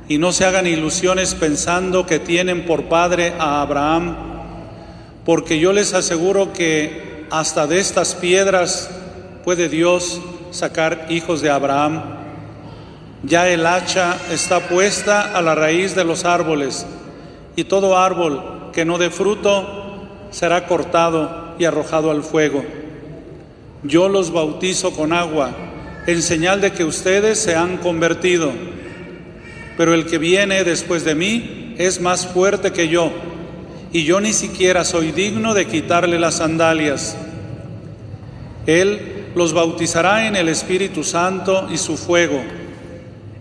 y 0.07 0.17
no 0.17 0.31
se 0.31 0.45
hagan 0.45 0.67
ilusiones 0.67 1.35
pensando 1.35 2.05
que 2.05 2.19
tienen 2.19 2.65
por 2.65 2.85
padre 2.85 3.33
a 3.37 3.61
Abraham, 3.61 4.15
porque 5.25 5.59
yo 5.59 5.73
les 5.73 5.93
aseguro 5.93 6.53
que 6.53 7.25
hasta 7.29 7.67
de 7.67 7.79
estas 7.79 8.15
piedras 8.15 8.89
puede 9.43 9.69
Dios 9.69 10.21
sacar 10.51 11.07
hijos 11.09 11.41
de 11.41 11.49
Abraham. 11.49 12.03
Ya 13.23 13.47
el 13.47 13.65
hacha 13.65 14.17
está 14.31 14.59
puesta 14.67 15.37
a 15.37 15.41
la 15.41 15.55
raíz 15.55 15.95
de 15.95 16.03
los 16.03 16.25
árboles, 16.25 16.85
y 17.55 17.63
todo 17.65 17.97
árbol 17.97 18.71
que 18.73 18.85
no 18.85 18.97
dé 18.97 19.09
fruto 19.09 20.09
será 20.31 20.65
cortado 20.67 21.55
y 21.57 21.65
arrojado 21.65 22.11
al 22.11 22.23
fuego. 22.23 22.63
Yo 23.83 24.09
los 24.09 24.31
bautizo 24.31 24.91
con 24.91 25.13
agua, 25.13 25.51
en 26.05 26.21
señal 26.21 26.59
de 26.59 26.71
que 26.71 26.83
ustedes 26.83 27.39
se 27.39 27.55
han 27.55 27.77
convertido, 27.77 28.51
pero 29.77 29.93
el 29.93 30.05
que 30.05 30.17
viene 30.17 30.63
después 30.63 31.05
de 31.05 31.15
mí 31.15 31.75
es 31.77 32.01
más 32.01 32.27
fuerte 32.27 32.71
que 32.71 32.89
yo, 32.89 33.11
y 33.91 34.03
yo 34.03 34.19
ni 34.19 34.33
siquiera 34.33 34.83
soy 34.83 35.11
digno 35.11 35.53
de 35.53 35.65
quitarle 35.65 36.19
las 36.19 36.35
sandalias. 36.35 37.15
Él 38.65 39.25
los 39.35 39.53
bautizará 39.53 40.27
en 40.27 40.35
el 40.35 40.49
Espíritu 40.49 41.03
Santo 41.03 41.67
y 41.71 41.77
su 41.77 41.97
fuego. 41.97 42.41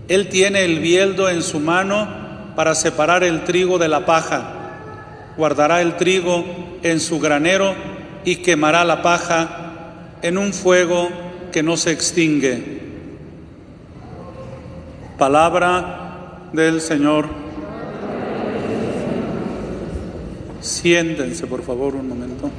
Él 0.09 0.29
tiene 0.29 0.64
el 0.64 0.81
bieldo 0.81 1.29
en 1.29 1.42
su 1.42 1.59
mano 1.59 2.09
para 2.55 2.75
separar 2.75 3.25
el 3.25 3.44
trigo 3.44 3.79
de 3.79 3.88
la 3.88 4.05
paja. 4.05 5.35
Guardará 5.37 5.81
el 5.81 5.96
trigo 5.96 6.44
en 6.83 7.01
su 7.01 7.18
granero 7.18 7.75
y 8.25 8.37
quemará 8.37 8.85
la 8.85 9.03
paja 9.03 10.18
en 10.22 10.38
un 10.38 10.53
fuego 10.53 11.09
que 11.53 11.62
no 11.62 11.77
se 11.77 11.93
extingue. 11.93 12.81
Palabra 15.19 16.49
del 16.53 16.81
Señor. 16.81 17.29
Siéntense, 20.61 21.47
por 21.47 21.62
favor, 21.62 21.95
un 21.95 22.09
momento. 22.09 22.51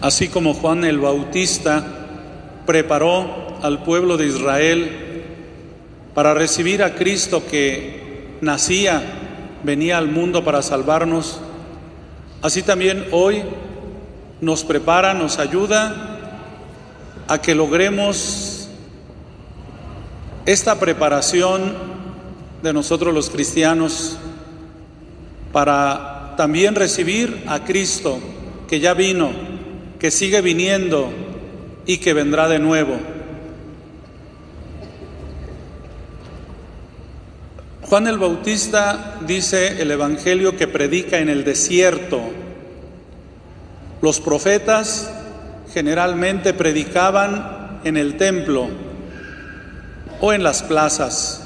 Así 0.00 0.28
como 0.28 0.54
Juan 0.54 0.84
el 0.84 1.00
Bautista 1.00 1.84
preparó 2.64 3.58
al 3.62 3.82
pueblo 3.82 4.16
de 4.16 4.26
Israel 4.26 4.90
para 6.14 6.32
recibir 6.32 6.82
a 6.82 6.94
Cristo 6.94 7.42
que 7.44 8.36
nacía, 8.40 9.25
venía 9.66 9.98
al 9.98 10.08
mundo 10.08 10.44
para 10.44 10.62
salvarnos, 10.62 11.40
así 12.40 12.62
también 12.62 13.08
hoy 13.10 13.42
nos 14.40 14.64
prepara, 14.64 15.12
nos 15.12 15.38
ayuda 15.38 16.18
a 17.26 17.42
que 17.42 17.54
logremos 17.54 18.68
esta 20.46 20.78
preparación 20.78 21.74
de 22.62 22.72
nosotros 22.72 23.12
los 23.12 23.28
cristianos 23.28 24.16
para 25.52 26.34
también 26.36 26.76
recibir 26.76 27.42
a 27.48 27.64
Cristo 27.64 28.20
que 28.68 28.78
ya 28.78 28.94
vino, 28.94 29.30
que 29.98 30.12
sigue 30.12 30.40
viniendo 30.42 31.10
y 31.86 31.98
que 31.98 32.14
vendrá 32.14 32.48
de 32.48 32.60
nuevo. 32.60 33.15
Juan 37.88 38.08
el 38.08 38.18
Bautista 38.18 39.20
dice 39.24 39.80
el 39.80 39.92
Evangelio 39.92 40.56
que 40.56 40.66
predica 40.66 41.18
en 41.18 41.28
el 41.28 41.44
desierto. 41.44 42.20
Los 44.02 44.18
profetas 44.18 45.08
generalmente 45.72 46.52
predicaban 46.52 47.80
en 47.84 47.96
el 47.96 48.16
templo 48.16 48.68
o 50.20 50.32
en 50.32 50.42
las 50.42 50.64
plazas. 50.64 51.44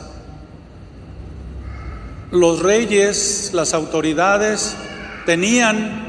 Los 2.30 2.60
reyes, 2.60 3.50
las 3.52 3.74
autoridades 3.74 4.76
tenían, 5.26 6.06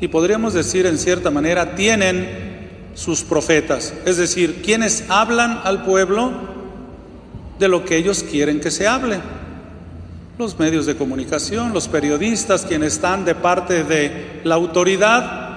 y 0.00 0.08
podríamos 0.08 0.54
decir 0.54 0.86
en 0.86 0.96
cierta 0.96 1.30
manera, 1.30 1.74
tienen 1.74 2.48
sus 2.94 3.24
profetas, 3.24 3.92
es 4.06 4.16
decir, 4.16 4.62
quienes 4.62 5.04
hablan 5.10 5.60
al 5.64 5.84
pueblo 5.84 6.57
de 7.58 7.68
lo 7.68 7.84
que 7.84 7.96
ellos 7.96 8.22
quieren 8.22 8.60
que 8.60 8.70
se 8.70 8.86
hable. 8.86 9.20
Los 10.38 10.58
medios 10.58 10.86
de 10.86 10.96
comunicación, 10.96 11.72
los 11.72 11.88
periodistas, 11.88 12.64
quienes 12.64 12.94
están 12.94 13.24
de 13.24 13.34
parte 13.34 13.82
de 13.82 14.40
la 14.44 14.54
autoridad, 14.54 15.48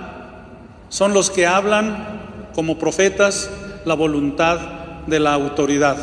son 0.90 1.14
los 1.14 1.30
que 1.30 1.46
hablan 1.46 2.50
como 2.56 2.78
profetas 2.80 3.50
la 3.86 3.94
voluntad 3.94 4.60
de 5.08 5.20
la 5.20 5.34
autoridad. 5.34 5.98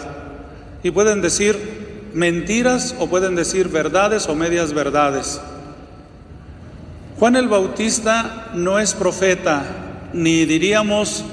Y 0.82 0.90
pueden 0.90 1.20
decir 1.20 2.11
mentiras 2.14 2.94
o 2.98 3.08
pueden 3.08 3.34
decir 3.34 3.68
verdades 3.68 4.28
o 4.28 4.34
medias 4.34 4.72
verdades. 4.72 5.40
Juan 7.18 7.37
el 7.37 7.48
Bautista 7.48 8.46
no 8.54 8.78
es 8.78 8.94
profeta, 8.94 9.64
ni 10.12 10.44
diríamos 10.44 11.24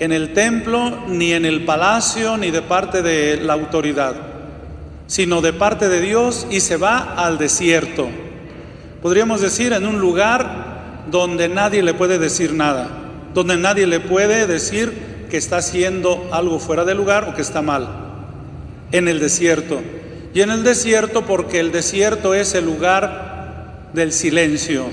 en 0.00 0.12
el 0.12 0.32
templo, 0.32 1.04
ni 1.08 1.34
en 1.34 1.44
el 1.44 1.66
palacio, 1.66 2.38
ni 2.38 2.50
de 2.50 2.62
parte 2.62 3.02
de 3.02 3.36
la 3.36 3.52
autoridad, 3.52 4.14
sino 5.06 5.42
de 5.42 5.52
parte 5.52 5.90
de 5.90 6.00
Dios 6.00 6.46
y 6.50 6.60
se 6.60 6.78
va 6.78 7.14
al 7.16 7.36
desierto. 7.36 8.08
Podríamos 9.02 9.42
decir 9.42 9.74
en 9.74 9.86
un 9.86 10.00
lugar 10.00 11.04
donde 11.10 11.48
nadie 11.50 11.82
le 11.82 11.92
puede 11.92 12.18
decir 12.18 12.54
nada, 12.54 12.88
donde 13.34 13.58
nadie 13.58 13.86
le 13.86 14.00
puede 14.00 14.46
decir 14.46 15.26
que 15.30 15.36
está 15.36 15.58
haciendo 15.58 16.28
algo 16.32 16.58
fuera 16.58 16.86
de 16.86 16.94
lugar 16.94 17.28
o 17.28 17.34
que 17.34 17.42
está 17.42 17.60
mal, 17.60 17.86
en 18.92 19.06
el 19.06 19.20
desierto. 19.20 19.82
Y 20.32 20.40
en 20.40 20.50
el 20.50 20.62
desierto 20.62 21.26
porque 21.26 21.60
el 21.60 21.72
desierto 21.72 22.32
es 22.32 22.54
el 22.54 22.64
lugar 22.64 23.90
del 23.92 24.12
silencio, 24.12 24.86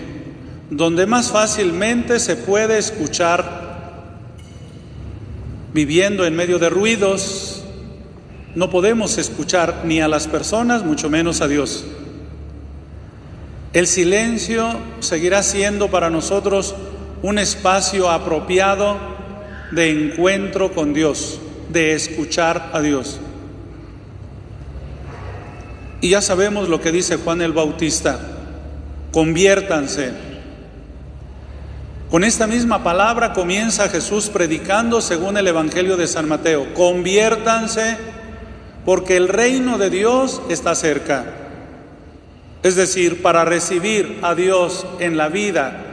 donde 0.69 1.05
más 1.05 1.31
fácilmente 1.31 2.19
se 2.19 2.35
puede 2.35 2.77
escuchar 2.77 3.66
viviendo 5.77 6.25
en 6.25 6.35
medio 6.35 6.57
de 6.57 6.71
ruidos, 6.71 7.61
no 8.55 8.71
podemos 8.71 9.19
escuchar 9.19 9.83
ni 9.85 10.01
a 10.01 10.07
las 10.07 10.27
personas, 10.27 10.83
mucho 10.83 11.07
menos 11.07 11.41
a 11.41 11.47
Dios. 11.47 11.85
El 13.73 13.85
silencio 13.85 14.69
seguirá 15.01 15.43
siendo 15.43 15.91
para 15.91 16.09
nosotros 16.09 16.73
un 17.21 17.37
espacio 17.37 18.09
apropiado 18.09 18.97
de 19.69 19.91
encuentro 19.91 20.71
con 20.71 20.95
Dios, 20.95 21.39
de 21.69 21.93
escuchar 21.93 22.71
a 22.73 22.81
Dios. 22.81 23.19
Y 26.01 26.09
ya 26.09 26.23
sabemos 26.23 26.69
lo 26.69 26.81
que 26.81 26.91
dice 26.91 27.17
Juan 27.17 27.39
el 27.43 27.53
Bautista, 27.53 28.19
conviértanse. 29.11 30.09
Con 32.09 32.23
esta 32.23 32.47
misma 32.47 32.83
palabra 32.83 33.33
comienza 33.33 33.89
Jesús 33.89 34.29
predicando 34.29 35.01
según 35.01 35.35
el 35.35 35.45
Evangelio 35.45 35.97
de 35.97 36.07
San 36.07 36.25
Mateo, 36.29 36.73
conviértanse 36.73 37.97
porque 38.85 39.17
el 39.17 39.27
reino 39.27 39.77
de 39.77 39.89
Dios 39.89 40.41
está 40.47 40.73
cerca. 40.73 41.25
Es 42.63 42.77
decir, 42.77 43.21
para 43.21 43.43
recibir 43.43 44.19
a 44.21 44.35
Dios 44.35 44.87
en 44.99 45.17
la 45.17 45.27
vida 45.27 45.83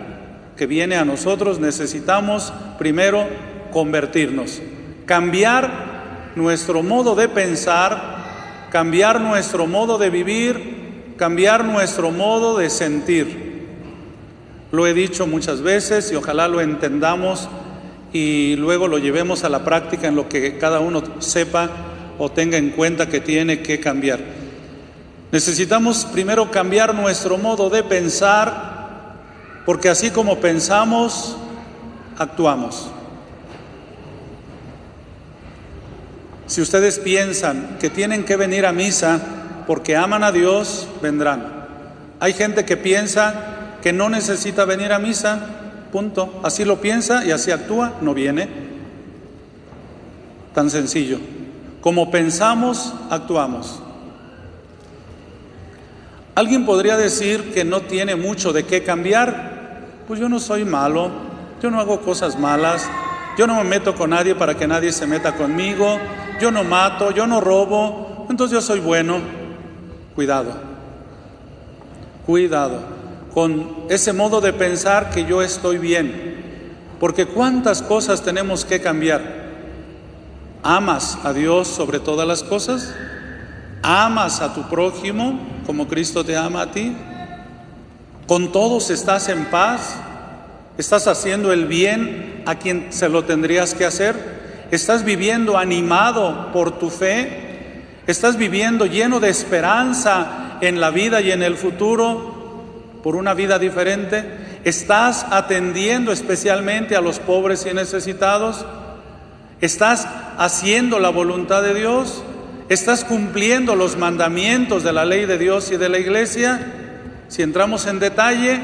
que 0.56 0.66
viene 0.66 0.94
a 0.94 1.04
nosotros 1.04 1.58
necesitamos 1.58 2.52
primero 2.78 3.26
convertirnos, 3.72 4.62
cambiar 5.06 6.32
nuestro 6.36 6.84
modo 6.84 7.16
de 7.16 7.28
pensar, 7.28 8.68
cambiar 8.70 9.20
nuestro 9.20 9.66
modo 9.66 9.98
de 9.98 10.10
vivir, 10.10 11.14
cambiar 11.16 11.64
nuestro 11.64 12.12
modo 12.12 12.56
de 12.56 12.70
sentir. 12.70 13.43
Lo 14.74 14.88
he 14.88 14.92
dicho 14.92 15.28
muchas 15.28 15.62
veces 15.62 16.10
y 16.10 16.16
ojalá 16.16 16.48
lo 16.48 16.60
entendamos 16.60 17.48
y 18.12 18.56
luego 18.56 18.88
lo 18.88 18.98
llevemos 18.98 19.44
a 19.44 19.48
la 19.48 19.62
práctica 19.62 20.08
en 20.08 20.16
lo 20.16 20.28
que 20.28 20.58
cada 20.58 20.80
uno 20.80 21.00
sepa 21.20 21.70
o 22.18 22.28
tenga 22.32 22.56
en 22.56 22.70
cuenta 22.70 23.08
que 23.08 23.20
tiene 23.20 23.62
que 23.62 23.78
cambiar. 23.78 24.18
Necesitamos 25.30 26.04
primero 26.06 26.50
cambiar 26.50 26.92
nuestro 26.92 27.38
modo 27.38 27.70
de 27.70 27.84
pensar, 27.84 29.14
porque 29.64 29.90
así 29.90 30.10
como 30.10 30.40
pensamos, 30.40 31.36
actuamos. 32.18 32.90
Si 36.48 36.60
ustedes 36.60 36.98
piensan 36.98 37.76
que 37.78 37.90
tienen 37.90 38.24
que 38.24 38.34
venir 38.34 38.66
a 38.66 38.72
misa 38.72 39.20
porque 39.68 39.96
aman 39.96 40.24
a 40.24 40.32
Dios, 40.32 40.88
vendrán. 41.00 41.64
Hay 42.18 42.32
gente 42.32 42.64
que 42.64 42.76
piensa 42.76 43.53
que 43.84 43.92
no 43.92 44.08
necesita 44.08 44.64
venir 44.64 44.94
a 44.94 44.98
misa, 44.98 45.38
punto. 45.92 46.40
Así 46.42 46.64
lo 46.64 46.80
piensa 46.80 47.22
y 47.26 47.32
así 47.32 47.50
actúa, 47.50 47.92
no 48.00 48.14
viene. 48.14 48.48
Tan 50.54 50.70
sencillo. 50.70 51.18
Como 51.82 52.10
pensamos, 52.10 52.94
actuamos. 53.10 53.82
Alguien 56.34 56.64
podría 56.64 56.96
decir 56.96 57.52
que 57.52 57.66
no 57.66 57.82
tiene 57.82 58.16
mucho 58.16 58.54
de 58.54 58.64
qué 58.64 58.82
cambiar. 58.82 59.82
Pues 60.08 60.18
yo 60.18 60.30
no 60.30 60.40
soy 60.40 60.64
malo, 60.64 61.10
yo 61.60 61.70
no 61.70 61.78
hago 61.78 62.00
cosas 62.00 62.38
malas, 62.38 62.88
yo 63.36 63.46
no 63.46 63.56
me 63.56 63.64
meto 63.64 63.94
con 63.94 64.08
nadie 64.08 64.34
para 64.34 64.56
que 64.56 64.66
nadie 64.66 64.92
se 64.92 65.06
meta 65.06 65.34
conmigo, 65.34 65.98
yo 66.40 66.50
no 66.50 66.64
mato, 66.64 67.10
yo 67.10 67.26
no 67.26 67.38
robo, 67.42 68.26
entonces 68.30 68.54
yo 68.54 68.62
soy 68.62 68.80
bueno. 68.80 69.20
Cuidado, 70.14 70.54
cuidado 72.24 72.93
con 73.34 73.86
ese 73.90 74.12
modo 74.12 74.40
de 74.40 74.52
pensar 74.52 75.10
que 75.10 75.24
yo 75.24 75.42
estoy 75.42 75.78
bien, 75.78 76.36
porque 77.00 77.26
cuántas 77.26 77.82
cosas 77.82 78.22
tenemos 78.22 78.64
que 78.64 78.80
cambiar. 78.80 79.44
¿Amas 80.62 81.18
a 81.24 81.32
Dios 81.32 81.66
sobre 81.66 81.98
todas 81.98 82.26
las 82.26 82.44
cosas? 82.44 82.94
¿Amas 83.82 84.40
a 84.40 84.54
tu 84.54 84.62
prójimo 84.68 85.38
como 85.66 85.88
Cristo 85.88 86.24
te 86.24 86.36
ama 86.36 86.62
a 86.62 86.70
ti? 86.70 86.96
¿Con 88.28 88.52
todos 88.52 88.88
estás 88.90 89.28
en 89.28 89.46
paz? 89.46 89.96
¿Estás 90.78 91.08
haciendo 91.08 91.52
el 91.52 91.66
bien 91.66 92.44
a 92.46 92.54
quien 92.54 92.92
se 92.92 93.08
lo 93.08 93.24
tendrías 93.24 93.74
que 93.74 93.84
hacer? 93.84 94.14
¿Estás 94.70 95.04
viviendo 95.04 95.58
animado 95.58 96.52
por 96.52 96.78
tu 96.78 96.88
fe? 96.88 97.66
¿Estás 98.06 98.36
viviendo 98.36 98.86
lleno 98.86 99.18
de 99.18 99.28
esperanza 99.28 100.56
en 100.60 100.80
la 100.80 100.90
vida 100.90 101.20
y 101.20 101.32
en 101.32 101.42
el 101.42 101.56
futuro 101.56 102.33
por 103.04 103.16
una 103.16 103.34
vida 103.34 103.58
diferente? 103.58 104.24
¿Estás 104.64 105.26
atendiendo 105.30 106.10
especialmente 106.10 106.96
a 106.96 107.02
los 107.02 107.18
pobres 107.18 107.66
y 107.70 107.74
necesitados? 107.74 108.64
¿Estás 109.60 110.08
haciendo 110.38 110.98
la 110.98 111.10
voluntad 111.10 111.62
de 111.62 111.74
Dios? 111.74 112.22
¿Estás 112.70 113.04
cumpliendo 113.04 113.76
los 113.76 113.98
mandamientos 113.98 114.82
de 114.84 114.94
la 114.94 115.04
ley 115.04 115.26
de 115.26 115.36
Dios 115.36 115.70
y 115.70 115.76
de 115.76 115.90
la 115.90 115.98
iglesia? 115.98 116.72
Si 117.28 117.42
entramos 117.42 117.86
en 117.86 118.00
detalle, 118.00 118.58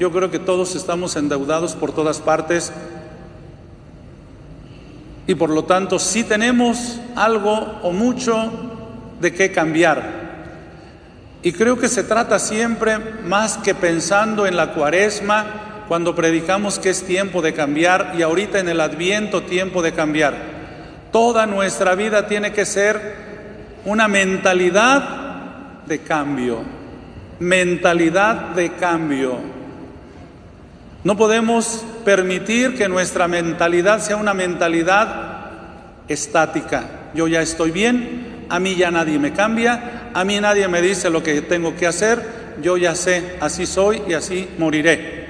yo 0.00 0.10
creo 0.10 0.28
que 0.28 0.40
todos 0.40 0.74
estamos 0.74 1.14
endeudados 1.14 1.76
por 1.76 1.92
todas 1.92 2.18
partes 2.20 2.72
y 5.28 5.36
por 5.36 5.50
lo 5.50 5.62
tanto 5.66 6.00
sí 6.00 6.24
tenemos 6.24 6.98
algo 7.14 7.78
o 7.84 7.92
mucho 7.92 8.50
de 9.20 9.32
qué 9.32 9.52
cambiar. 9.52 10.23
Y 11.44 11.52
creo 11.52 11.78
que 11.78 11.88
se 11.88 12.02
trata 12.02 12.38
siempre 12.38 12.98
más 12.98 13.58
que 13.58 13.74
pensando 13.74 14.46
en 14.46 14.56
la 14.56 14.72
cuaresma, 14.72 15.84
cuando 15.86 16.14
predicamos 16.14 16.78
que 16.78 16.88
es 16.88 17.04
tiempo 17.04 17.42
de 17.42 17.52
cambiar 17.52 18.14
y 18.18 18.22
ahorita 18.22 18.58
en 18.58 18.70
el 18.70 18.80
adviento 18.80 19.42
tiempo 19.42 19.82
de 19.82 19.92
cambiar. 19.92 20.34
Toda 21.12 21.44
nuestra 21.44 21.94
vida 21.94 22.26
tiene 22.26 22.54
que 22.54 22.64
ser 22.64 23.14
una 23.84 24.08
mentalidad 24.08 25.84
de 25.86 25.98
cambio, 25.98 26.62
mentalidad 27.38 28.54
de 28.54 28.72
cambio. 28.72 29.36
No 31.04 31.14
podemos 31.18 31.84
permitir 32.06 32.74
que 32.74 32.88
nuestra 32.88 33.28
mentalidad 33.28 34.00
sea 34.00 34.16
una 34.16 34.32
mentalidad 34.32 35.50
estática. 36.08 36.84
Yo 37.14 37.28
ya 37.28 37.42
estoy 37.42 37.70
bien, 37.70 38.23
a 38.48 38.58
mí 38.58 38.74
ya 38.74 38.90
nadie 38.90 39.18
me 39.18 39.32
cambia, 39.32 40.10
a 40.12 40.24
mí 40.24 40.40
nadie 40.40 40.68
me 40.68 40.82
dice 40.82 41.10
lo 41.10 41.22
que 41.22 41.42
tengo 41.42 41.74
que 41.76 41.86
hacer, 41.86 42.22
yo 42.62 42.76
ya 42.76 42.94
sé, 42.94 43.36
así 43.40 43.66
soy 43.66 44.02
y 44.08 44.14
así 44.14 44.48
moriré. 44.58 45.24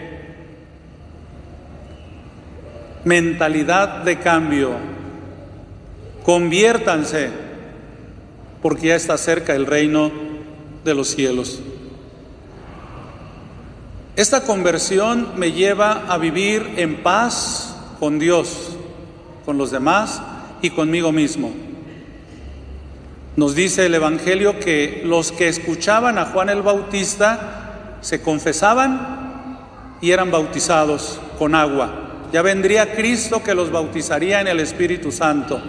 Mentalidad 3.04 4.02
de 4.02 4.18
cambio. 4.18 4.72
Conviértanse 6.22 7.28
porque 8.62 8.88
ya 8.88 8.96
está 8.96 9.18
cerca 9.18 9.54
el 9.54 9.66
reino 9.66 10.10
de 10.84 10.94
los 10.94 11.08
cielos. 11.08 11.60
Esta 14.16 14.44
conversión 14.44 15.32
me 15.36 15.52
lleva 15.52 16.04
a 16.08 16.18
vivir 16.18 16.74
en 16.76 17.02
paz 17.02 17.76
con 17.98 18.18
Dios, 18.18 18.76
con 19.44 19.58
los 19.58 19.70
demás 19.70 20.22
y 20.62 20.70
conmigo 20.70 21.10
mismo. 21.10 21.52
Nos 23.36 23.54
dice 23.56 23.86
el 23.86 23.94
Evangelio 23.94 24.60
que 24.60 25.02
los 25.04 25.32
que 25.32 25.48
escuchaban 25.48 26.18
a 26.18 26.26
Juan 26.26 26.50
el 26.50 26.62
Bautista 26.62 27.98
se 28.00 28.22
confesaban 28.22 29.58
y 30.00 30.12
eran 30.12 30.30
bautizados 30.30 31.20
con 31.38 31.54
agua. 31.54 32.28
Ya 32.32 32.42
vendría 32.42 32.94
Cristo 32.94 33.42
que 33.42 33.54
los 33.54 33.72
bautizaría 33.72 34.40
en 34.40 34.46
el 34.46 34.60
Espíritu 34.60 35.10
Santo. 35.10 35.60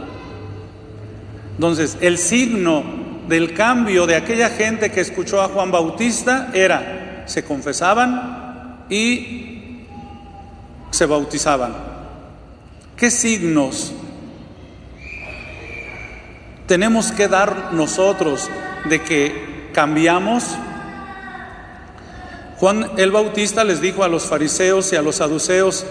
Entonces, 1.56 1.98
el 2.02 2.18
signo 2.18 2.84
del 3.28 3.54
cambio 3.54 4.06
de 4.06 4.16
aquella 4.16 4.50
gente 4.50 4.92
que 4.92 5.02
escuchó 5.02 5.42
a 5.42 5.48
Juan 5.48 5.72
Bautista 5.72 6.52
era, 6.54 7.24
se 7.26 7.44
confesaban 7.44 8.86
y 8.90 9.86
se 10.92 11.06
bautizaban. 11.08 11.74
¿Qué 12.96 13.10
signos 13.10 13.94
tenemos 16.68 17.12
que 17.12 17.28
dar 17.28 17.74
nosotros 17.74 18.50
de 18.90 19.02
que 19.02 19.70
cambiamos? 19.74 20.44
Juan 22.58 22.92
el 22.98 23.12
Bautista 23.12 23.64
les 23.64 23.82
dijo 23.82 24.04
a 24.04 24.08
los 24.08 24.24
fariseos 24.24 24.92
y 24.94 24.96
a 24.96 25.02
los 25.02 25.18
saduceos, 25.18 25.86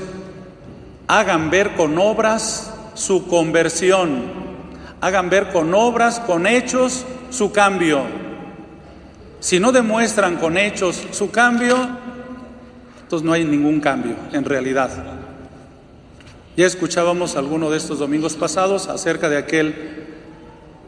hagan 1.06 1.50
ver 1.50 1.74
con 1.74 1.98
obras 1.98 2.72
su 2.94 3.26
conversión, 3.26 4.22
hagan 5.00 5.28
ver 5.28 5.52
con 5.52 5.74
obras, 5.74 6.20
con 6.20 6.46
hechos, 6.46 7.04
su 7.30 7.52
cambio. 7.52 8.02
Si 9.40 9.60
no 9.60 9.72
demuestran 9.72 10.36
con 10.36 10.56
hechos 10.56 11.06
su 11.10 11.30
cambio, 11.30 11.76
entonces 13.02 13.26
no 13.26 13.32
hay 13.34 13.44
ningún 13.44 13.80
cambio 13.80 14.16
en 14.32 14.44
realidad. 14.44 14.90
Ya 16.56 16.66
escuchábamos 16.66 17.36
alguno 17.36 17.70
de 17.70 17.76
estos 17.76 17.98
domingos 17.98 18.36
pasados 18.36 18.88
acerca 18.88 19.28
de 19.28 19.36
aquel 19.36 20.03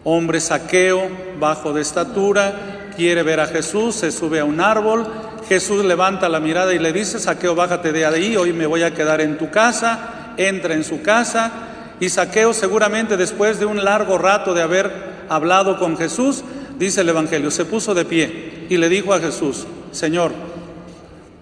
hombre 0.08 0.40
saqueo, 0.40 1.08
bajo 1.40 1.72
de 1.72 1.82
estatura, 1.82 2.92
quiere 2.96 3.24
ver 3.24 3.40
a 3.40 3.46
Jesús, 3.46 3.96
se 3.96 4.12
sube 4.12 4.38
a 4.38 4.44
un 4.44 4.60
árbol, 4.60 5.04
Jesús 5.48 5.84
levanta 5.84 6.28
la 6.28 6.38
mirada 6.38 6.72
y 6.72 6.78
le 6.78 6.92
dice, 6.92 7.18
saqueo, 7.18 7.56
bájate 7.56 7.90
de 7.90 8.06
ahí, 8.06 8.36
hoy 8.36 8.52
me 8.52 8.66
voy 8.66 8.84
a 8.84 8.94
quedar 8.94 9.20
en 9.20 9.36
tu 9.36 9.50
casa, 9.50 10.34
entra 10.36 10.74
en 10.74 10.84
su 10.84 11.02
casa, 11.02 11.50
y 11.98 12.08
saqueo 12.08 12.52
seguramente 12.52 13.16
después 13.16 13.58
de 13.58 13.66
un 13.66 13.84
largo 13.84 14.16
rato 14.16 14.54
de 14.54 14.62
haber 14.62 14.92
hablado 15.28 15.76
con 15.76 15.96
Jesús, 15.96 16.44
dice 16.78 17.00
el 17.00 17.08
Evangelio, 17.08 17.50
se 17.50 17.64
puso 17.64 17.92
de 17.92 18.04
pie 18.04 18.66
y 18.70 18.76
le 18.76 18.88
dijo 18.88 19.12
a 19.12 19.18
Jesús, 19.18 19.66
Señor, 19.90 20.30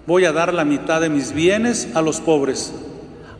voy 0.06 0.24
a 0.24 0.32
dar 0.32 0.54
la 0.54 0.64
mitad 0.64 1.02
de 1.02 1.10
mis 1.10 1.34
bienes 1.34 1.88
a 1.94 2.00
los 2.00 2.18
pobres, 2.22 2.72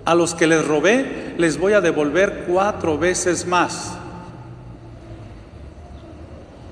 a 0.04 0.14
los 0.14 0.34
que 0.34 0.46
les 0.46 0.66
robé 0.66 1.34
les 1.38 1.58
voy 1.58 1.72
a 1.72 1.80
devolver 1.80 2.44
cuatro 2.46 2.98
veces 2.98 3.46
más. 3.46 4.03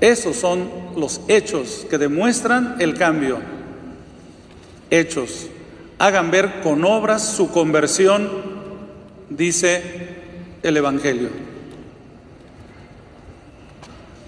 Esos 0.03 0.35
son 0.35 0.69
los 0.97 1.21
hechos 1.29 1.87
que 1.89 1.97
demuestran 1.97 2.75
el 2.81 2.95
cambio. 2.95 3.39
Hechos. 4.91 5.47
Hagan 6.01 6.33
ver 6.33 6.61
con 6.61 6.85
obras 6.85 7.37
su 7.37 7.53
conversión, 7.53 8.29
dice 9.31 9.81
el 10.65 10.77
Evangelio. 10.77 11.29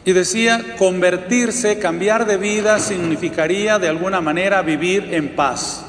Y 0.05 0.13
decía, 0.13 0.77
convertirse, 0.79 1.81
cambiar 1.81 2.25
de 2.25 2.37
vida, 2.37 2.79
significaría 2.79 3.81
de 3.81 3.89
alguna 3.89 4.21
manera 4.21 4.63
vivir 4.63 5.13
en 5.13 5.35
paz 5.35 5.85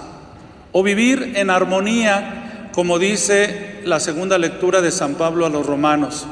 o 0.72 0.82
vivir 0.82 1.34
en 1.36 1.52
armonía, 1.52 2.72
como 2.74 2.98
dice 2.98 3.82
la 3.84 4.00
segunda 4.00 4.40
lectura 4.40 4.82
de 4.82 4.90
San 4.90 5.14
Pablo 5.14 5.46
a 5.46 5.50
los 5.50 5.64
romanos, 5.64 6.26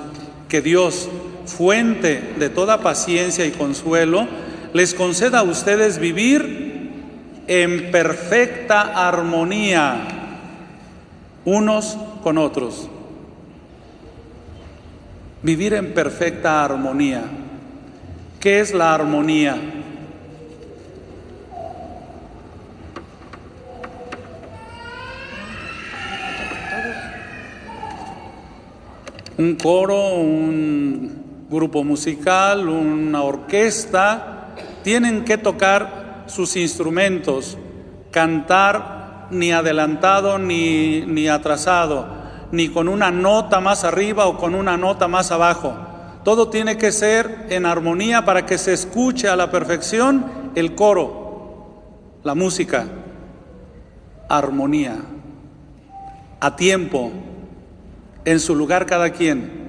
que 0.49 0.59
Dios, 0.59 1.07
fuente 1.45 2.33
de 2.37 2.49
toda 2.49 2.81
paciencia 2.81 3.45
y 3.45 3.51
consuelo, 3.51 4.27
les 4.73 4.93
conceda 4.93 5.39
a 5.39 5.43
ustedes 5.43 5.99
vivir 5.99 6.63
en 7.47 7.91
perfecta 7.91 9.07
armonía 9.07 10.07
unos 11.45 11.97
con 12.23 12.37
otros. 12.37 12.89
Vivir 15.41 15.73
en 15.73 15.93
perfecta 15.93 16.63
armonía. 16.63 17.23
¿Qué 18.39 18.61
es 18.61 18.73
la 18.73 18.93
armonía? 18.93 19.57
Un 29.37 29.55
coro, 29.55 30.15
un 30.15 31.22
grupo 31.53 31.83
musical, 31.83 32.67
una 32.67 33.21
orquesta, 33.21 34.53
tienen 34.83 35.23
que 35.23 35.37
tocar 35.37 36.23
sus 36.25 36.55
instrumentos, 36.55 37.57
cantar 38.11 39.27
ni 39.29 39.51
adelantado 39.51 40.39
ni, 40.39 41.01
ni 41.05 41.27
atrasado, 41.27 42.07
ni 42.51 42.69
con 42.69 42.87
una 42.87 43.11
nota 43.11 43.61
más 43.61 43.83
arriba 43.83 44.25
o 44.25 44.37
con 44.37 44.55
una 44.55 44.77
nota 44.77 45.07
más 45.07 45.31
abajo. 45.31 45.75
Todo 46.23 46.49
tiene 46.49 46.77
que 46.77 46.91
ser 46.91 47.47
en 47.49 47.65
armonía 47.65 48.25
para 48.25 48.45
que 48.45 48.57
se 48.57 48.73
escuche 48.73 49.27
a 49.27 49.35
la 49.35 49.51
perfección 49.51 50.25
el 50.55 50.75
coro, 50.75 52.21
la 52.23 52.35
música, 52.35 52.85
armonía, 54.29 54.95
a 56.39 56.55
tiempo, 56.55 57.11
en 58.25 58.39
su 58.39 58.55
lugar 58.55 58.85
cada 58.85 59.11
quien. 59.11 59.62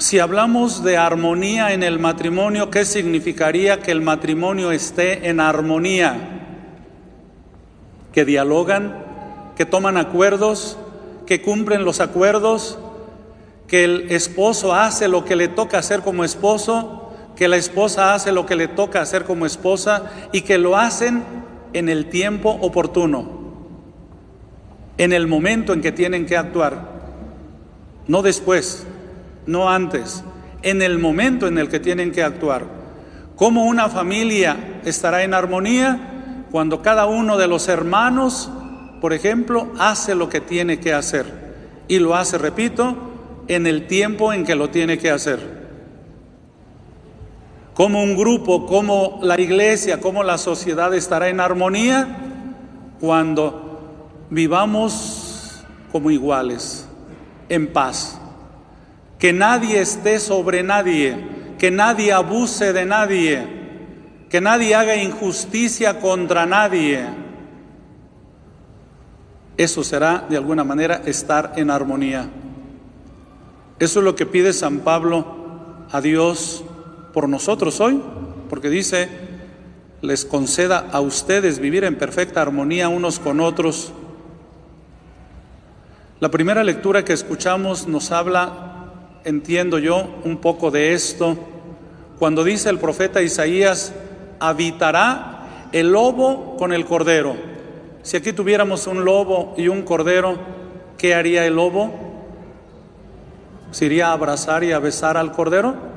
Si 0.00 0.20
hablamos 0.20 0.84
de 0.84 0.96
armonía 0.96 1.72
en 1.72 1.82
el 1.82 1.98
matrimonio, 1.98 2.70
¿qué 2.70 2.84
significaría 2.84 3.80
que 3.80 3.90
el 3.90 4.00
matrimonio 4.00 4.70
esté 4.70 5.28
en 5.28 5.40
armonía? 5.40 6.14
Que 8.12 8.24
dialogan, 8.24 8.94
que 9.56 9.66
toman 9.66 9.96
acuerdos, 9.96 10.78
que 11.26 11.42
cumplen 11.42 11.84
los 11.84 11.98
acuerdos, 11.98 12.78
que 13.66 13.82
el 13.82 14.12
esposo 14.12 14.72
hace 14.72 15.08
lo 15.08 15.24
que 15.24 15.34
le 15.34 15.48
toca 15.48 15.78
hacer 15.78 16.02
como 16.02 16.22
esposo, 16.22 17.10
que 17.34 17.48
la 17.48 17.56
esposa 17.56 18.14
hace 18.14 18.30
lo 18.30 18.46
que 18.46 18.54
le 18.54 18.68
toca 18.68 19.00
hacer 19.00 19.24
como 19.24 19.46
esposa 19.46 20.12
y 20.30 20.42
que 20.42 20.58
lo 20.58 20.76
hacen 20.76 21.24
en 21.72 21.88
el 21.88 22.06
tiempo 22.06 22.50
oportuno, 22.60 23.28
en 24.96 25.12
el 25.12 25.26
momento 25.26 25.72
en 25.72 25.80
que 25.80 25.90
tienen 25.90 26.24
que 26.24 26.36
actuar, 26.36 26.88
no 28.06 28.22
después, 28.22 28.86
no 29.48 29.70
antes, 29.70 30.22
en 30.62 30.82
el 30.82 30.98
momento 30.98 31.48
en 31.48 31.56
el 31.56 31.68
que 31.68 31.80
tienen 31.80 32.12
que 32.12 32.22
actuar. 32.22 32.66
¿Cómo 33.34 33.64
una 33.64 33.88
familia 33.88 34.80
estará 34.84 35.22
en 35.22 35.32
armonía? 35.32 36.44
Cuando 36.50 36.82
cada 36.82 37.06
uno 37.06 37.38
de 37.38 37.48
los 37.48 37.68
hermanos, 37.68 38.50
por 39.00 39.14
ejemplo, 39.14 39.72
hace 39.78 40.14
lo 40.14 40.28
que 40.28 40.42
tiene 40.42 40.80
que 40.80 40.92
hacer. 40.92 41.48
Y 41.88 41.98
lo 41.98 42.14
hace, 42.14 42.36
repito, 42.36 42.96
en 43.48 43.66
el 43.66 43.86
tiempo 43.86 44.34
en 44.34 44.44
que 44.44 44.54
lo 44.54 44.68
tiene 44.68 44.98
que 44.98 45.10
hacer. 45.10 45.40
Como 47.72 48.02
un 48.02 48.18
grupo, 48.18 48.66
como 48.66 49.18
la 49.22 49.40
iglesia, 49.40 49.98
como 49.98 50.24
la 50.24 50.36
sociedad 50.36 50.94
estará 50.94 51.28
en 51.30 51.40
armonía 51.40 52.18
cuando 53.00 54.26
vivamos 54.28 55.64
como 55.90 56.10
iguales, 56.10 56.86
en 57.48 57.72
paz. 57.72 58.20
Que 59.18 59.32
nadie 59.32 59.80
esté 59.80 60.20
sobre 60.20 60.62
nadie, 60.62 61.16
que 61.58 61.70
nadie 61.70 62.12
abuse 62.12 62.72
de 62.72 62.84
nadie, 62.84 63.46
que 64.28 64.40
nadie 64.40 64.74
haga 64.74 64.96
injusticia 64.96 66.00
contra 66.00 66.46
nadie. 66.46 67.04
Eso 69.56 69.82
será, 69.82 70.24
de 70.28 70.36
alguna 70.36 70.62
manera, 70.62 71.02
estar 71.04 71.54
en 71.56 71.70
armonía. 71.70 72.28
Eso 73.80 73.98
es 73.98 74.04
lo 74.04 74.14
que 74.14 74.26
pide 74.26 74.52
San 74.52 74.80
Pablo 74.80 75.24
a 75.90 76.00
Dios 76.00 76.64
por 77.12 77.28
nosotros 77.28 77.80
hoy, 77.80 78.00
porque 78.48 78.70
dice, 78.70 79.08
les 80.00 80.24
conceda 80.24 80.86
a 80.92 81.00
ustedes 81.00 81.58
vivir 81.58 81.84
en 81.84 81.96
perfecta 81.96 82.40
armonía 82.40 82.88
unos 82.88 83.18
con 83.18 83.40
otros. 83.40 83.92
La 86.20 86.30
primera 86.30 86.62
lectura 86.64 87.04
que 87.04 87.12
escuchamos 87.12 87.88
nos 87.88 88.12
habla, 88.12 88.77
entiendo 89.24 89.78
yo, 89.78 90.06
un 90.24 90.38
poco 90.38 90.70
de 90.70 90.92
esto, 90.92 91.36
cuando 92.18 92.44
dice 92.44 92.70
el 92.70 92.78
profeta 92.78 93.22
Isaías, 93.22 93.92
habitará 94.40 95.68
el 95.72 95.92
lobo 95.92 96.56
con 96.56 96.72
el 96.72 96.84
cordero. 96.84 97.36
Si 98.02 98.16
aquí 98.16 98.32
tuviéramos 98.32 98.86
un 98.86 99.04
lobo 99.04 99.54
y 99.56 99.68
un 99.68 99.82
cordero, 99.82 100.36
¿qué 100.96 101.14
haría 101.14 101.44
el 101.46 101.56
lobo? 101.56 101.92
¿Se 103.70 103.86
iría 103.86 104.08
a 104.08 104.12
abrazar 104.12 104.64
y 104.64 104.72
a 104.72 104.78
besar 104.78 105.16
al 105.16 105.32
cordero? 105.32 105.88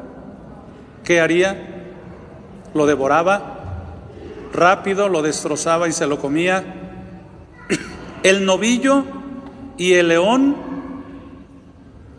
¿qué 1.03 1.19
haría? 1.19 1.57
Lo 2.73 2.85
devoraba 2.85 3.57
rápido, 4.53 5.09
lo 5.09 5.21
destrozaba 5.21 5.87
y 5.87 5.91
se 5.91 6.07
lo 6.07 6.19
comía. 6.19 6.63
El 8.23 8.45
novillo 8.45 9.03
y 9.77 9.93
el 9.93 10.09
león 10.09 10.55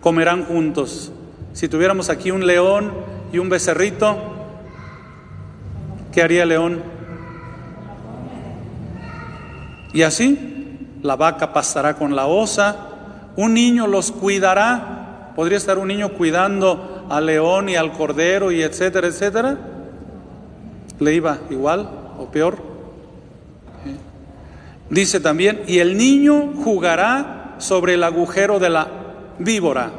comerán 0.03 0.45
juntos. 0.45 1.13
Si 1.55 1.69
tuviéramos 1.69 2.11
aquí 2.11 2.31
un 2.31 2.47
león 2.47 2.93
y 3.33 3.39
un 3.39 3.49
becerrito, 3.49 4.19
¿qué 6.13 6.23
haría 6.23 6.43
el 6.43 6.51
león? 6.51 6.83
Y 9.95 10.03
así, 10.03 10.99
la 11.03 11.17
vaca 11.17 11.53
pastará 11.53 11.95
con 11.95 12.17
la 12.17 12.27
osa, 12.27 12.89
un 13.37 13.55
niño 13.55 13.87
los 13.87 14.11
cuidará. 14.11 15.33
Podría 15.37 15.57
estar 15.57 15.79
un 15.79 15.89
niño 15.89 16.11
cuidando 16.11 17.07
al 17.09 17.27
león 17.27 17.69
y 17.69 17.77
al 17.77 17.93
cordero 17.93 18.51
y 18.51 18.63
etcétera, 18.63 19.07
etcétera. 19.07 19.57
Le 20.99 21.15
iba 21.15 21.39
igual 21.49 21.89
o 22.19 22.27
peor. 22.27 22.59
Dice 24.91 25.21
también, 25.21 25.63
y 25.67 25.79
el 25.79 25.97
niño 25.97 26.53
jugará 26.65 27.55
sobre 27.59 27.95
el 27.95 28.03
agujero 28.03 28.59
de 28.59 28.69
la 28.69 29.02
víbora. 29.39 29.91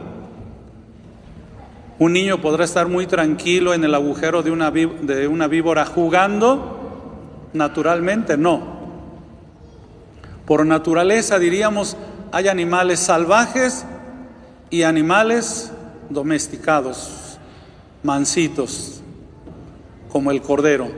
Un 2.00 2.14
niño 2.14 2.42
podrá 2.42 2.66
estar 2.66 2.88
muy 2.88 3.08
tranquilo 3.08 3.74
en 3.74 3.84
el 3.84 3.94
agujero 3.94 4.44
de 4.44 4.52
una, 4.52 4.72
de 4.72 5.28
una 5.28 5.48
víbora 5.48 5.86
jugando, 5.86 7.50
naturalmente 7.54 8.38
no. 8.38 8.82
Por 10.46 10.66
naturaleza 10.66 11.40
diríamos, 11.40 11.96
hay 12.32 12.48
animales 12.48 13.00
salvajes 13.00 13.86
y 14.70 14.84
animales 14.84 15.72
domesticados, 16.10 17.38
mansitos, 18.02 19.02
como 20.10 20.32
el 20.32 20.42
cordero. 20.42 20.90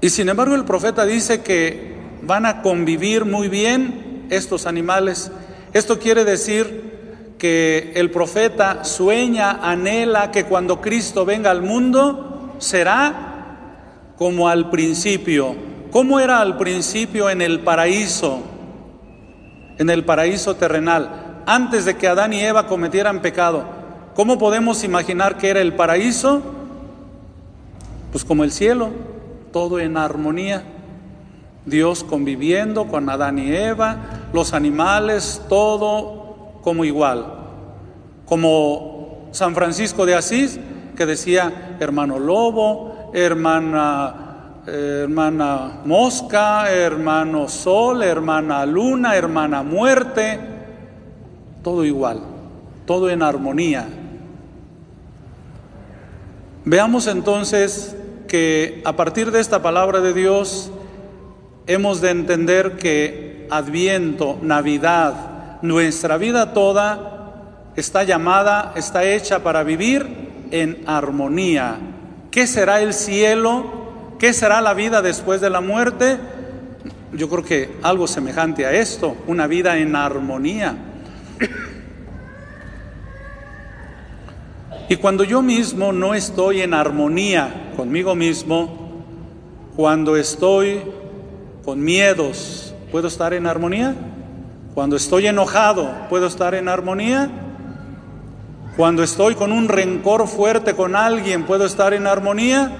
Y 0.00 0.10
sin 0.10 0.28
embargo 0.28 0.54
el 0.54 0.64
profeta 0.64 1.06
dice 1.06 1.42
que 1.42 1.94
van 2.22 2.46
a 2.46 2.62
convivir 2.62 3.24
muy 3.24 3.48
bien 3.48 4.26
estos 4.30 4.66
animales. 4.66 5.30
Esto 5.74 5.98
quiere 5.98 6.24
decir 6.24 7.34
que 7.36 7.92
el 7.96 8.12
profeta 8.12 8.84
sueña, 8.84 9.58
anhela 9.60 10.30
que 10.30 10.44
cuando 10.44 10.80
Cristo 10.80 11.24
venga 11.24 11.50
al 11.50 11.62
mundo 11.62 12.54
será 12.58 14.14
como 14.16 14.48
al 14.48 14.70
principio. 14.70 15.56
¿Cómo 15.90 16.20
era 16.20 16.40
al 16.40 16.56
principio 16.58 17.28
en 17.28 17.42
el 17.42 17.60
paraíso? 17.60 18.40
En 19.76 19.90
el 19.90 20.04
paraíso 20.04 20.54
terrenal, 20.54 21.42
antes 21.44 21.84
de 21.84 21.96
que 21.96 22.06
Adán 22.06 22.32
y 22.32 22.40
Eva 22.40 22.68
cometieran 22.68 23.20
pecado. 23.20 23.64
¿Cómo 24.14 24.38
podemos 24.38 24.84
imaginar 24.84 25.38
que 25.38 25.48
era 25.48 25.60
el 25.60 25.74
paraíso? 25.74 26.40
Pues 28.12 28.24
como 28.24 28.44
el 28.44 28.52
cielo, 28.52 28.90
todo 29.52 29.80
en 29.80 29.96
armonía. 29.96 30.62
Dios 31.66 32.04
conviviendo 32.04 32.86
con 32.86 33.08
Adán 33.08 33.40
y 33.40 33.52
Eva, 33.52 34.23
los 34.34 34.52
animales, 34.52 35.40
todo 35.48 36.58
como 36.60 36.84
igual. 36.84 37.24
Como 38.26 39.28
San 39.30 39.54
Francisco 39.54 40.04
de 40.04 40.16
Asís, 40.16 40.58
que 40.96 41.06
decía 41.06 41.76
hermano 41.78 42.18
lobo, 42.18 43.10
hermana, 43.14 44.62
hermana 44.66 45.82
mosca, 45.84 46.68
hermano 46.68 47.48
sol, 47.48 48.02
hermana 48.02 48.66
luna, 48.66 49.14
hermana 49.14 49.62
muerte, 49.62 50.40
todo 51.62 51.84
igual, 51.84 52.20
todo 52.86 53.10
en 53.10 53.22
armonía. 53.22 53.86
Veamos 56.64 57.06
entonces 57.06 57.96
que 58.26 58.82
a 58.84 58.96
partir 58.96 59.30
de 59.30 59.38
esta 59.38 59.62
palabra 59.62 60.00
de 60.00 60.12
Dios 60.12 60.72
hemos 61.68 62.00
de 62.00 62.10
entender 62.10 62.76
que 62.76 63.23
Adviento, 63.56 64.38
Navidad, 64.42 65.60
nuestra 65.62 66.16
vida 66.16 66.52
toda 66.52 67.70
está 67.76 68.02
llamada, 68.02 68.72
está 68.74 69.04
hecha 69.04 69.44
para 69.44 69.62
vivir 69.62 70.48
en 70.50 70.82
armonía. 70.86 71.76
¿Qué 72.32 72.48
será 72.48 72.80
el 72.80 72.92
cielo? 72.92 74.16
¿Qué 74.18 74.32
será 74.32 74.60
la 74.60 74.74
vida 74.74 75.02
después 75.02 75.40
de 75.40 75.50
la 75.50 75.60
muerte? 75.60 76.18
Yo 77.12 77.28
creo 77.28 77.44
que 77.44 77.76
algo 77.82 78.08
semejante 78.08 78.66
a 78.66 78.72
esto, 78.72 79.16
una 79.28 79.46
vida 79.46 79.76
en 79.78 79.94
armonía. 79.94 80.76
Y 84.88 84.96
cuando 84.96 85.22
yo 85.22 85.42
mismo 85.42 85.92
no 85.92 86.14
estoy 86.14 86.62
en 86.62 86.74
armonía 86.74 87.72
conmigo 87.76 88.14
mismo, 88.14 89.04
cuando 89.76 90.16
estoy 90.16 90.82
con 91.64 91.82
miedos, 91.82 92.63
¿puedo 92.94 93.08
estar 93.08 93.34
en 93.34 93.48
armonía? 93.48 93.92
Cuando 94.72 94.94
estoy 94.94 95.26
enojado, 95.26 95.90
¿puedo 96.08 96.28
estar 96.28 96.54
en 96.54 96.68
armonía? 96.68 97.28
Cuando 98.76 99.02
estoy 99.02 99.34
con 99.34 99.50
un 99.50 99.66
rencor 99.66 100.28
fuerte 100.28 100.74
con 100.74 100.94
alguien, 100.94 101.42
¿puedo 101.42 101.64
estar 101.64 101.92
en 101.92 102.06
armonía? 102.06 102.70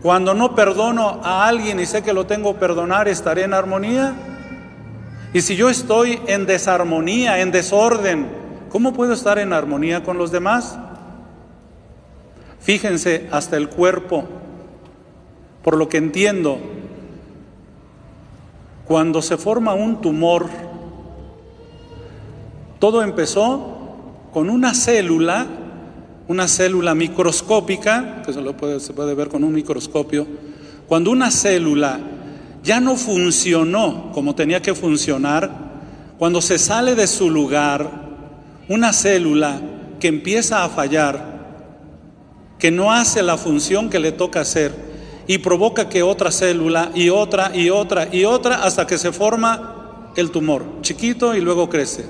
Cuando 0.00 0.32
no 0.32 0.54
perdono 0.54 1.20
a 1.24 1.48
alguien 1.48 1.80
y 1.80 1.86
sé 1.86 2.04
que 2.04 2.12
lo 2.12 2.26
tengo 2.26 2.54
que 2.54 2.60
perdonar, 2.60 3.08
¿estaré 3.08 3.42
en 3.42 3.52
armonía? 3.52 4.14
Y 5.32 5.40
si 5.40 5.56
yo 5.56 5.70
estoy 5.70 6.20
en 6.28 6.46
desarmonía, 6.46 7.40
en 7.40 7.50
desorden, 7.50 8.28
¿cómo 8.70 8.92
puedo 8.92 9.12
estar 9.12 9.40
en 9.40 9.52
armonía 9.52 10.04
con 10.04 10.18
los 10.18 10.30
demás? 10.30 10.78
Fíjense, 12.60 13.28
hasta 13.32 13.56
el 13.56 13.70
cuerpo, 13.70 14.22
por 15.64 15.76
lo 15.76 15.88
que 15.88 15.96
entiendo, 15.96 16.60
cuando 18.86 19.20
se 19.20 19.36
forma 19.36 19.74
un 19.74 20.00
tumor, 20.00 20.48
todo 22.78 23.02
empezó 23.02 23.76
con 24.32 24.48
una 24.48 24.74
célula, 24.74 25.46
una 26.28 26.46
célula 26.46 26.94
microscópica, 26.94 28.22
que 28.24 28.32
se, 28.32 28.40
lo 28.40 28.56
puede, 28.56 28.78
se 28.80 28.92
puede 28.92 29.14
ver 29.14 29.28
con 29.28 29.42
un 29.42 29.52
microscopio, 29.52 30.26
cuando 30.86 31.10
una 31.10 31.30
célula 31.30 31.98
ya 32.62 32.80
no 32.80 32.96
funcionó 32.96 34.12
como 34.12 34.34
tenía 34.34 34.62
que 34.62 34.74
funcionar, 34.74 35.50
cuando 36.18 36.40
se 36.40 36.58
sale 36.58 36.94
de 36.94 37.06
su 37.06 37.28
lugar, 37.28 37.90
una 38.68 38.92
célula 38.92 39.60
que 39.98 40.08
empieza 40.08 40.64
a 40.64 40.68
fallar, 40.68 41.36
que 42.58 42.70
no 42.70 42.92
hace 42.92 43.22
la 43.22 43.36
función 43.36 43.90
que 43.90 43.98
le 43.98 44.12
toca 44.12 44.40
hacer 44.40 44.85
y 45.26 45.38
provoca 45.38 45.88
que 45.88 46.02
otra 46.02 46.30
célula 46.30 46.90
y 46.94 47.08
otra 47.08 47.54
y 47.54 47.70
otra 47.70 48.08
y 48.12 48.24
otra 48.24 48.62
hasta 48.62 48.86
que 48.86 48.98
se 48.98 49.12
forma 49.12 50.12
el 50.16 50.30
tumor, 50.30 50.64
chiquito 50.82 51.34
y 51.34 51.40
luego 51.40 51.68
crece. 51.68 52.04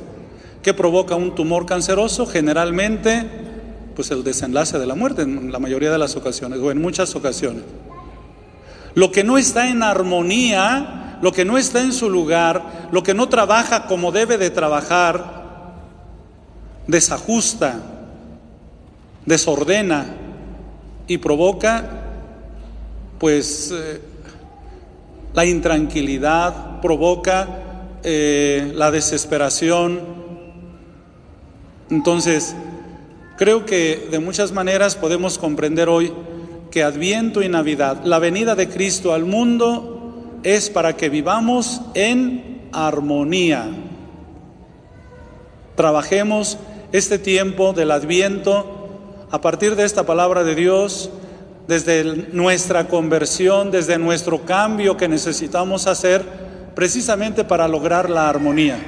¿Qué 0.63 0.75
provoca 0.75 1.15
un 1.15 1.35
tumor 1.35 1.65
canceroso? 1.65 2.27
Generalmente, 2.27 3.25
pues 3.95 4.11
el 4.11 4.25
desenlace 4.25 4.79
de 4.79 4.87
la 4.87 4.95
muerte 4.95 5.23
en 5.23 5.51
la 5.51 5.59
mayoría 5.59 5.91
de 5.91 5.99
las 5.99 6.17
ocasiones 6.17 6.59
o 6.59 6.71
en 6.71 6.81
muchas 6.81 7.15
ocasiones. 7.15 7.63
Lo 8.95 9.11
que 9.13 9.25
no 9.25 9.39
está 9.39 9.69
en 9.69 9.83
armonía, 9.83 11.19
lo 11.23 11.33
que 11.33 11.45
no 11.45 11.59
está 11.59 11.81
en 11.81 11.93
su 11.93 12.11
lugar, 12.11 12.89
lo 12.91 13.03
que 13.03 13.15
no 13.15 13.29
trabaja 13.29 13.87
como 13.87 14.13
debe 14.13 14.39
de 14.39 14.51
trabajar, 14.51 15.37
desajusta, 16.87 17.81
desordena 19.25 20.07
y 21.07 21.19
provoca 21.19 22.06
pues 23.19 23.73
eh, 23.73 24.01
la 25.35 25.45
intranquilidad, 25.45 26.81
provoca 26.81 27.49
eh, 28.03 28.73
la 28.75 28.91
desesperación. 28.91 30.01
Entonces, 31.91 32.55
creo 33.37 33.67
que 33.67 34.09
de 34.11 34.19
muchas 34.19 34.53
maneras 34.53 34.97
podemos 34.97 35.39
comprender 35.39 35.89
hoy 35.89 36.13
que 36.71 36.83
Adviento 36.83 37.43
y 37.43 37.49
Navidad, 37.49 38.03
la 38.05 38.19
venida 38.19 38.55
de 38.55 38.69
Cristo 38.69 39.13
al 39.13 39.25
mundo, 39.25 40.41
es 40.43 40.71
para 40.71 40.97
que 40.97 41.09
vivamos 41.09 41.81
en 41.95 42.69
armonía. 42.73 43.69
Trabajemos 45.75 46.59
este 46.93 47.19
tiempo 47.19 47.73
del 47.73 47.91
Adviento 47.91 49.27
a 49.31 49.41
partir 49.41 49.77
de 49.77 49.85
esta 49.85 50.07
palabra 50.07 50.45
de 50.45 50.55
Dios, 50.55 51.11
desde 51.69 52.05
nuestra 52.33 52.87
conversión, 52.89 53.71
desde 53.71 53.99
nuestro 53.99 54.43
cambio 54.45 54.97
que 54.97 55.09
necesitamos 55.09 55.87
hacer 55.87 56.23
precisamente 56.75 57.45
para 57.45 57.67
lograr 57.67 58.09
la 58.11 58.29
armonía. 58.29 58.79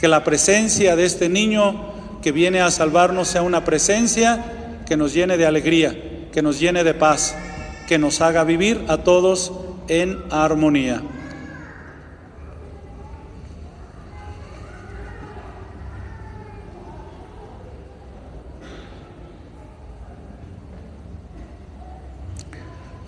Que 0.00 0.08
la 0.08 0.24
presencia 0.24 0.96
de 0.96 1.04
este 1.04 1.28
niño 1.28 1.92
que 2.22 2.32
viene 2.32 2.60
a 2.60 2.70
salvarnos 2.70 3.28
sea 3.28 3.42
una 3.42 3.64
presencia 3.64 4.44
que 4.86 4.96
nos 4.96 5.14
llene 5.14 5.36
de 5.36 5.46
alegría, 5.46 5.96
que 6.32 6.42
nos 6.42 6.58
llene 6.58 6.84
de 6.84 6.94
paz, 6.94 7.34
que 7.88 7.98
nos 7.98 8.20
haga 8.20 8.44
vivir 8.44 8.84
a 8.88 8.98
todos 8.98 9.52
en 9.88 10.18
armonía. 10.30 11.02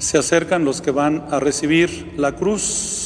Se 0.04 0.18
acercan 0.18 0.66
los 0.66 0.82
que 0.82 0.90
van 0.90 1.24
a 1.30 1.40
recibir 1.40 2.12
la 2.18 2.32
cruz. 2.32 3.03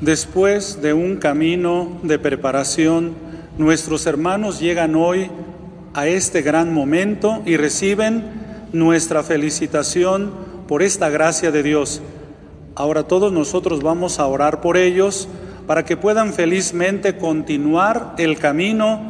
Después 0.00 0.80
de 0.80 0.94
un 0.94 1.16
camino 1.16 2.00
de 2.02 2.18
preparación, 2.18 3.12
nuestros 3.58 4.06
hermanos 4.06 4.58
llegan 4.58 4.94
hoy 4.94 5.30
a 5.92 6.06
este 6.06 6.40
gran 6.40 6.72
momento 6.72 7.42
y 7.44 7.58
reciben 7.58 8.24
nuestra 8.72 9.22
felicitación 9.22 10.32
por 10.66 10.82
esta 10.82 11.10
gracia 11.10 11.50
de 11.50 11.62
Dios. 11.62 12.00
Ahora 12.76 13.02
todos 13.02 13.30
nosotros 13.30 13.82
vamos 13.82 14.18
a 14.18 14.26
orar 14.26 14.62
por 14.62 14.78
ellos 14.78 15.28
para 15.66 15.84
que 15.84 15.98
puedan 15.98 16.32
felizmente 16.32 17.18
continuar 17.18 18.14
el 18.16 18.38
camino 18.38 19.02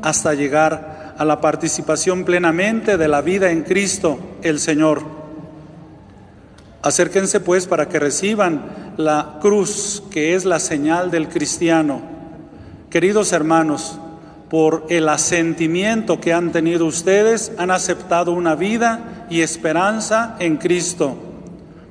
hasta 0.00 0.32
llegar 0.32 1.14
a 1.18 1.26
la 1.26 1.42
participación 1.42 2.24
plenamente 2.24 2.96
de 2.96 3.08
la 3.08 3.20
vida 3.20 3.50
en 3.50 3.64
Cristo 3.64 4.18
el 4.40 4.60
Señor. 4.60 5.02
Acérquense 6.80 7.40
pues 7.40 7.66
para 7.66 7.90
que 7.90 7.98
reciban 7.98 8.87
la 8.98 9.38
cruz 9.40 10.02
que 10.10 10.34
es 10.34 10.44
la 10.44 10.58
señal 10.58 11.12
del 11.12 11.28
cristiano. 11.28 12.02
Queridos 12.90 13.32
hermanos, 13.32 13.96
por 14.50 14.86
el 14.88 15.08
asentimiento 15.08 16.20
que 16.20 16.32
han 16.32 16.50
tenido 16.50 16.84
ustedes, 16.84 17.52
han 17.58 17.70
aceptado 17.70 18.32
una 18.32 18.56
vida 18.56 19.26
y 19.30 19.42
esperanza 19.42 20.34
en 20.40 20.56
Cristo. 20.56 21.16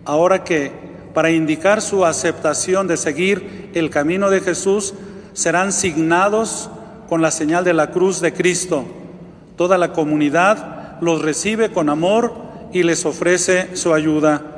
Ahora 0.03 0.43
que, 0.43 0.73
para 1.13 1.31
indicar 1.31 1.81
su 1.81 2.03
aceptación 2.03 2.87
de 2.87 2.97
seguir 2.97 3.71
el 3.73 3.89
camino 3.89 4.29
de 4.29 4.41
Jesús, 4.41 4.93
serán 5.31 5.71
signados 5.71 6.69
con 7.07 7.21
la 7.21 7.31
señal 7.31 7.63
de 7.63 7.73
la 7.73 7.91
cruz 7.91 8.19
de 8.19 8.33
Cristo. 8.33 8.83
Toda 9.55 9.77
la 9.77 9.93
comunidad 9.93 10.97
los 10.99 11.21
recibe 11.21 11.71
con 11.71 11.87
amor 11.87 12.33
y 12.73 12.83
les 12.83 13.05
ofrece 13.05 13.77
su 13.77 13.93
ayuda. 13.93 14.56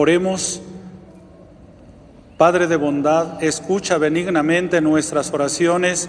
Oremos. 0.00 0.62
Padre 2.36 2.68
de 2.68 2.76
bondad, 2.76 3.42
escucha 3.42 3.98
benignamente 3.98 4.80
nuestras 4.80 5.32
oraciones 5.32 6.08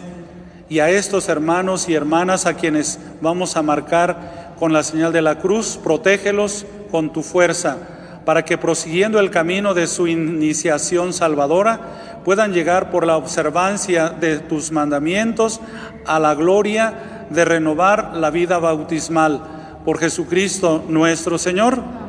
y 0.70 0.78
a 0.78 0.92
estos 0.92 1.28
hermanos 1.28 1.90
y 1.90 1.96
hermanas 1.96 2.46
a 2.46 2.54
quienes 2.54 3.00
vamos 3.20 3.58
a 3.58 3.64
marcar 3.64 4.54
con 4.60 4.74
la 4.74 4.84
señal 4.84 5.12
de 5.12 5.24
la 5.24 5.40
cruz, 5.40 5.80
protégelos 5.84 6.68
con 6.92 7.12
tu 7.12 7.24
fuerza, 7.24 7.78
para 8.26 8.46
que 8.46 8.60
prosiguiendo 8.60 9.20
el 9.20 9.32
camino 9.32 9.74
de 9.74 9.88
su 9.88 10.08
iniciación 10.08 11.12
salvadora, 11.12 12.22
puedan 12.24 12.54
llegar 12.54 12.92
por 12.92 13.08
la 13.08 13.18
observancia 13.18 14.10
de 14.10 14.38
tus 14.38 14.72
mandamientos 14.72 15.62
a 16.06 16.20
la 16.20 16.36
gloria 16.36 17.26
de 17.32 17.44
renovar 17.44 18.12
la 18.14 18.30
vida 18.30 18.60
bautismal. 18.60 19.42
Por 19.84 19.98
Jesucristo 19.98 20.86
nuestro 20.88 21.40
Señor. 21.40 22.09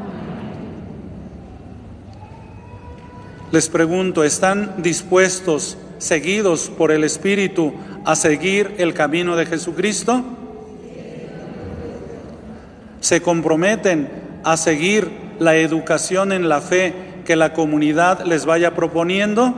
Les 3.53 3.69
pregunto, 3.69 4.23
¿están 4.23 4.75
dispuestos, 4.81 5.77
seguidos 5.99 6.71
por 6.71 6.93
el 6.93 7.03
Espíritu, 7.03 7.73
a 8.05 8.15
seguir 8.15 8.77
el 8.79 8.95
camino 8.95 9.35
de 9.35 9.45
Jesucristo? 9.45 10.23
¿Se 13.01 13.21
comprometen 13.21 14.09
a 14.45 14.57
seguir 14.57 15.11
la 15.41 15.57
educación 15.57 16.31
en 16.31 16.49
la 16.49 16.61
fe 16.61 16.95
que 17.25 17.35
la 17.35 17.53
comunidad 17.53 18.25
les 18.25 18.47
vaya 18.47 18.77
proponiendo? 18.77 19.53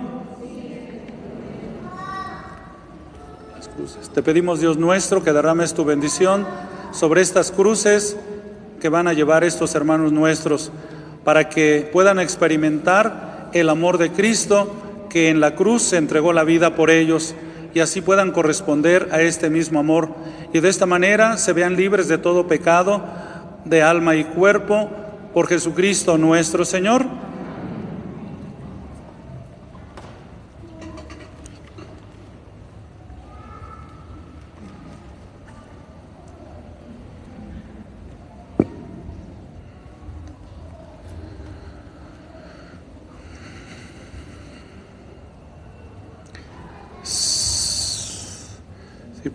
Te 4.15 4.23
pedimos, 4.23 4.61
Dios 4.61 4.79
nuestro, 4.79 5.23
que 5.23 5.35
derrames 5.35 5.75
tu 5.75 5.85
bendición 5.85 6.47
sobre 6.93 7.21
estas 7.21 7.53
cruces 7.53 8.17
que 8.81 8.89
van 8.89 9.07
a 9.07 9.13
llevar 9.13 9.45
estos 9.45 9.75
hermanos 9.75 10.13
nuestros, 10.13 10.73
para 11.25 11.51
que 11.51 11.91
puedan 11.93 12.19
experimentar 12.19 13.32
el 13.53 13.69
amor 13.69 13.99
de 13.99 14.11
Cristo 14.11 14.75
que 15.09 15.29
en 15.29 15.41
la 15.41 15.55
cruz 15.55 15.83
se 15.83 15.97
entregó 15.97 16.33
la 16.33 16.45
vida 16.45 16.75
por 16.75 16.91
ellos 16.91 17.35
y 17.75 17.81
así 17.81 18.01
puedan 18.01 18.33
corresponder 18.33 19.09
a 19.13 19.21
este 19.23 19.51
mismo 19.51 19.79
amor 19.79 20.11
y 20.53 20.61
de 20.61 20.69
esta 20.69 20.87
manera 20.87 21.37
se 21.37 21.53
vean 21.53 21.77
libres 21.77 22.09
de 22.09 22.19
todo 22.19 22.47
pecado 22.47 23.03
de 23.65 23.83
alma 23.83 24.17
y 24.17 24.25
cuerpo 24.25 24.91
por 25.33 25.49
Jesucristo 25.49 26.19
nuestro 26.19 26.65
Señor. 26.65 27.05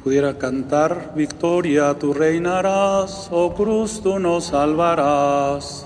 Pudiera 0.07 0.37
cantar, 0.37 1.11
victoria 1.15 1.93
tú 1.99 2.13
reinarás, 2.13 3.27
oh 3.29 3.53
cruz 3.53 4.01
tú 4.01 4.19
nos 4.19 4.45
salvarás. 4.45 5.85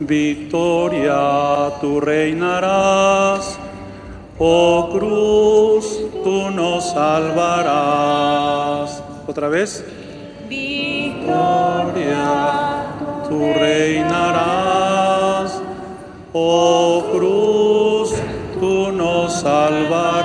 Victoria 0.00 1.70
tú 1.80 2.00
reinarás, 2.00 3.56
oh 4.36 4.88
cruz 4.90 6.00
tú 6.24 6.50
nos 6.50 6.90
salvarás. 6.90 9.00
Otra 9.28 9.46
vez. 9.46 9.84
Victoria 10.48 12.24
tú 13.28 13.52
reinarás, 13.54 15.62
oh 16.32 17.04
cruz 17.12 18.12
tú 18.60 18.92
nos 18.92 19.40
salvarás. 19.40 20.20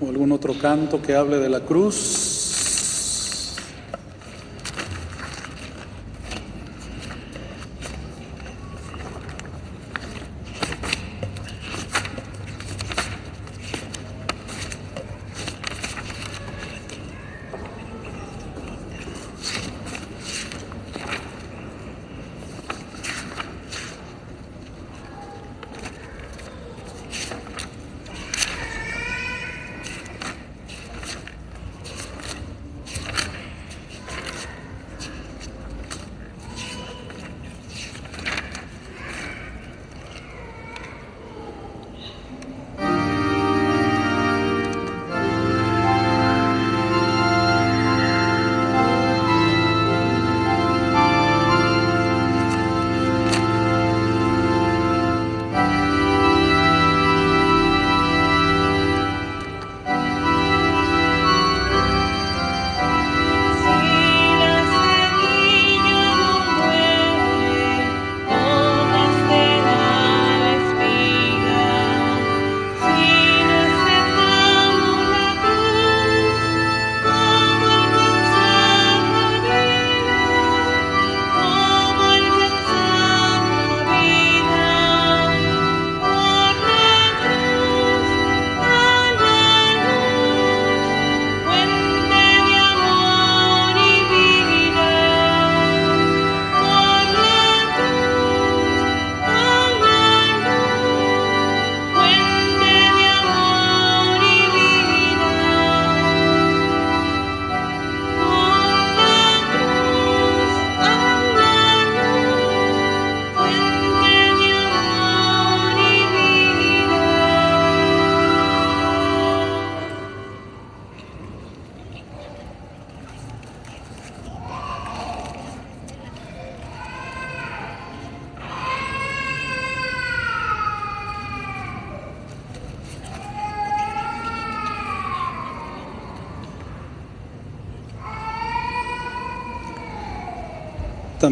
¿O 0.00 0.08
algún 0.08 0.32
otro 0.32 0.54
canto 0.58 1.02
que 1.02 1.14
hable 1.14 1.38
de 1.38 1.48
la 1.48 1.60
cruz? 1.60 2.41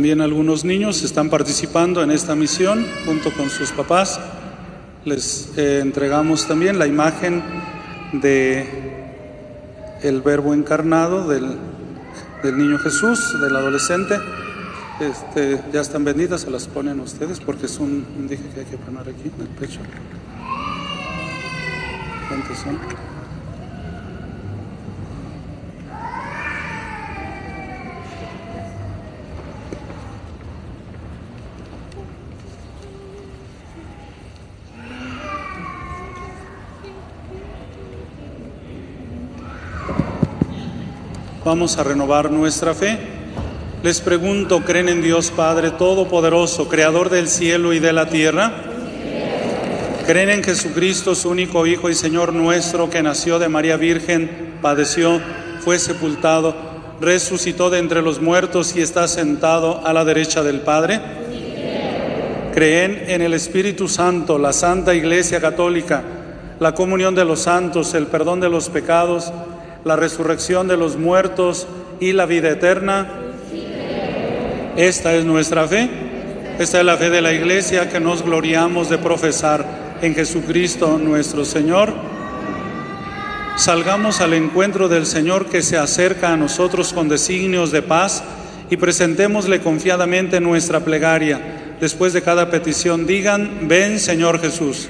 También 0.00 0.22
algunos 0.22 0.64
niños 0.64 1.02
están 1.02 1.28
participando 1.28 2.02
en 2.02 2.10
esta 2.10 2.34
misión 2.34 2.86
junto 3.04 3.30
con 3.34 3.50
sus 3.50 3.70
papás. 3.70 4.18
Les 5.04 5.52
eh, 5.58 5.80
entregamos 5.82 6.48
también 6.48 6.78
la 6.78 6.86
imagen 6.86 7.42
de 8.14 8.66
el 10.00 10.22
verbo 10.22 10.54
encarnado 10.54 11.28
del, 11.28 11.54
del 12.42 12.56
niño 12.56 12.78
Jesús, 12.78 13.38
del 13.42 13.54
adolescente. 13.54 14.16
Este, 15.00 15.60
ya 15.70 15.82
están 15.82 16.02
vendidas, 16.02 16.40
se 16.40 16.50
las 16.50 16.66
ponen 16.66 16.98
ustedes 17.00 17.38
porque 17.38 17.66
es 17.66 17.78
un, 17.78 18.26
dije 18.26 18.44
que 18.54 18.60
hay 18.60 18.66
que 18.66 18.78
poner 18.78 19.02
aquí 19.02 19.30
en 19.36 19.42
el 19.42 19.48
pecho. 19.48 19.80
¿Cuántos 22.26 22.56
son? 22.56 23.09
Vamos 41.50 41.78
a 41.78 41.82
renovar 41.82 42.30
nuestra 42.30 42.74
fe. 42.74 42.96
Les 43.82 44.00
pregunto, 44.00 44.60
¿creen 44.60 44.88
en 44.88 45.02
Dios 45.02 45.32
Padre 45.32 45.72
Todopoderoso, 45.72 46.68
Creador 46.68 47.10
del 47.10 47.26
cielo 47.26 47.72
y 47.72 47.80
de 47.80 47.92
la 47.92 48.08
tierra? 48.08 48.52
¿Creen 50.06 50.30
en 50.30 50.44
Jesucristo, 50.44 51.16
su 51.16 51.28
único 51.28 51.66
Hijo 51.66 51.90
y 51.90 51.96
Señor 51.96 52.32
nuestro, 52.32 52.88
que 52.88 53.02
nació 53.02 53.40
de 53.40 53.48
María 53.48 53.76
Virgen, 53.76 54.58
padeció, 54.62 55.20
fue 55.58 55.80
sepultado, 55.80 56.54
resucitó 57.00 57.68
de 57.68 57.80
entre 57.80 58.00
los 58.00 58.22
muertos 58.22 58.76
y 58.76 58.80
está 58.80 59.08
sentado 59.08 59.84
a 59.84 59.92
la 59.92 60.04
derecha 60.04 60.44
del 60.44 60.60
Padre? 60.60 61.00
¿Creen 62.54 63.06
en 63.08 63.22
el 63.22 63.34
Espíritu 63.34 63.88
Santo, 63.88 64.38
la 64.38 64.52
Santa 64.52 64.94
Iglesia 64.94 65.40
Católica, 65.40 66.04
la 66.60 66.74
comunión 66.76 67.16
de 67.16 67.24
los 67.24 67.40
santos, 67.40 67.92
el 67.94 68.06
perdón 68.06 68.38
de 68.38 68.48
los 68.48 68.68
pecados, 68.68 69.32
la 69.84 69.96
resurrección 69.96 70.68
de 70.68 70.76
los 70.76 70.96
muertos 70.96 71.66
y 72.00 72.12
la 72.12 72.26
vida 72.26 72.50
eterna? 72.50 73.08
Esta 74.76 75.14
es 75.14 75.24
nuestra 75.24 75.66
fe. 75.66 75.88
Esta 76.58 76.80
es 76.80 76.84
la 76.84 76.96
fe 76.96 77.10
de 77.10 77.22
la 77.22 77.32
Iglesia 77.32 77.88
que 77.88 78.00
nos 78.00 78.22
gloriamos 78.22 78.90
de 78.90 78.98
profesar 78.98 79.64
en 80.02 80.14
Jesucristo 80.14 80.98
nuestro 80.98 81.44
Señor. 81.44 81.92
Salgamos 83.56 84.20
al 84.20 84.34
encuentro 84.34 84.88
del 84.88 85.06
Señor 85.06 85.46
que 85.46 85.62
se 85.62 85.76
acerca 85.76 86.32
a 86.32 86.36
nosotros 86.36 86.92
con 86.92 87.08
designios 87.08 87.72
de 87.72 87.82
paz 87.82 88.22
y 88.70 88.76
presentémosle 88.76 89.60
confiadamente 89.60 90.40
nuestra 90.40 90.80
plegaria. 90.80 91.76
Después 91.80 92.12
de 92.12 92.22
cada 92.22 92.50
petición 92.50 93.06
digan, 93.06 93.68
ven 93.68 93.98
Señor 93.98 94.40
Jesús. 94.40 94.88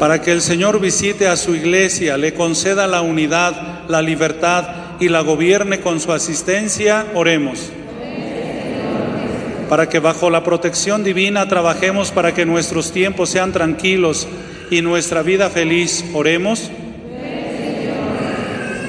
Para 0.00 0.22
que 0.22 0.32
el 0.32 0.40
Señor 0.40 0.80
visite 0.80 1.28
a 1.28 1.36
su 1.36 1.54
iglesia, 1.54 2.16
le 2.16 2.32
conceda 2.32 2.86
la 2.86 3.02
unidad, 3.02 3.86
la 3.86 4.00
libertad 4.00 4.96
y 4.98 5.10
la 5.10 5.20
gobierne 5.20 5.80
con 5.80 6.00
su 6.00 6.10
asistencia, 6.10 7.04
oremos. 7.12 7.70
Para 9.68 9.90
que 9.90 9.98
bajo 9.98 10.30
la 10.30 10.42
protección 10.42 11.04
divina 11.04 11.46
trabajemos 11.48 12.12
para 12.12 12.32
que 12.32 12.46
nuestros 12.46 12.92
tiempos 12.92 13.28
sean 13.28 13.52
tranquilos 13.52 14.26
y 14.70 14.80
nuestra 14.80 15.20
vida 15.22 15.50
feliz, 15.50 16.02
oremos. 16.14 16.70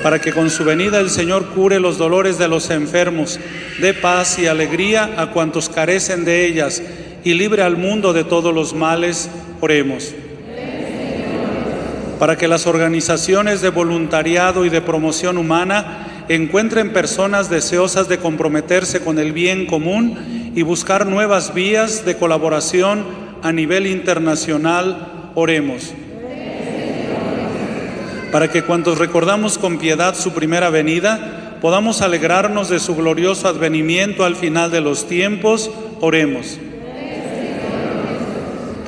Para 0.04 0.22
que 0.22 0.32
con 0.32 0.50
su 0.50 0.64
venida 0.64 1.02
el 1.02 1.10
Señor 1.10 1.48
cure 1.48 1.82
los 1.82 1.98
dolores 1.98 2.38
de 2.38 2.48
los 2.48 2.70
enfermos, 2.70 3.38
dé 3.82 3.94
paz 3.94 4.40
y 4.40 4.48
alegría 4.48 5.16
a 5.18 5.32
cuantos 5.32 5.68
carecen 5.68 6.24
de 6.24 6.46
ellas 6.46 6.82
y 7.26 7.34
libre 7.34 7.64
al 7.64 7.76
mundo 7.76 8.14
de 8.14 8.24
todos 8.24 8.56
los 8.56 8.74
males, 8.74 9.30
oremos 9.60 10.16
para 12.22 12.38
que 12.38 12.48
las 12.48 12.68
organizaciones 12.68 13.62
de 13.62 13.70
voluntariado 13.70 14.64
y 14.64 14.70
de 14.70 14.80
promoción 14.80 15.40
humana 15.40 16.06
encuentren 16.30 16.94
personas 16.94 17.50
deseosas 17.50 18.08
de 18.10 18.20
comprometerse 18.20 19.00
con 19.00 19.18
el 19.18 19.32
bien 19.32 19.66
común 19.66 20.52
y 20.54 20.62
buscar 20.62 21.08
nuevas 21.08 21.56
vías 21.56 22.06
de 22.06 22.18
colaboración 22.18 23.06
a 23.42 23.52
nivel 23.52 23.88
internacional, 23.88 25.32
oremos. 25.34 25.96
Para 28.32 28.52
que 28.52 28.62
cuantos 28.62 29.00
recordamos 29.00 29.58
con 29.58 29.80
piedad 29.80 30.14
su 30.14 30.32
primera 30.32 30.70
venida, 30.70 31.58
podamos 31.60 32.04
alegrarnos 32.04 32.70
de 32.70 32.80
su 32.80 32.96
glorioso 32.96 33.48
advenimiento 33.48 34.26
al 34.26 34.36
final 34.36 34.70
de 34.70 34.82
los 34.82 35.08
tiempos, 35.08 35.72
oremos 36.02 36.60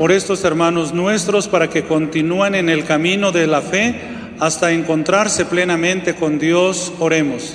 por 0.04 0.12
estos 0.12 0.43
hermanos 0.43 0.93
nuestros 0.93 1.47
para 1.47 1.70
que 1.70 1.86
continúen 1.86 2.56
en 2.56 2.68
el 2.68 2.84
camino 2.84 3.32
de 3.32 3.47
la 3.47 3.62
fe 3.62 4.01
hasta 4.38 4.74
encontrarse 4.74 5.45
plenamente 5.45 6.14
con 6.14 6.39
Dios, 6.39 6.91
oremos. 6.99 7.54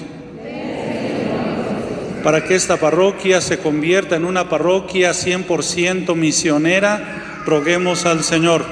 Para 2.24 2.42
que 2.42 2.54
esta 2.54 2.78
parroquia 2.78 3.42
se 3.42 3.58
convierta 3.58 4.16
en 4.16 4.24
una 4.24 4.48
parroquia 4.48 5.10
100% 5.10 6.14
misionera, 6.14 7.42
roguemos 7.44 8.06
al 8.06 8.24
Señor. 8.24 8.64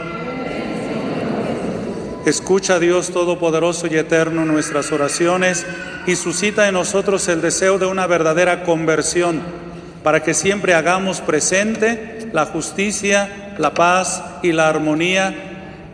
Escucha 2.25 2.79
Dios 2.79 3.11
Todopoderoso 3.11 3.89
y 3.89 3.99
Eterno 3.99 4.47
nuestras 4.47 4.91
oraciones 4.91 5.67
y 6.07 6.17
suscita 6.17 6.67
en 6.67 6.73
nosotros 6.73 7.29
el 7.29 7.43
deseo 7.43 7.79
de 7.79 7.85
una 7.85 8.07
verdadera 8.07 8.65
conversión, 8.65 9.43
para 10.03 10.23
que 10.23 10.33
siempre 10.33 10.73
hagamos 10.73 11.21
presente 11.21 12.31
la 12.33 12.47
justicia, 12.47 13.46
la 13.59 13.75
paz 13.75 14.23
y 14.43 14.53
la 14.53 14.69
armonía 14.69 15.35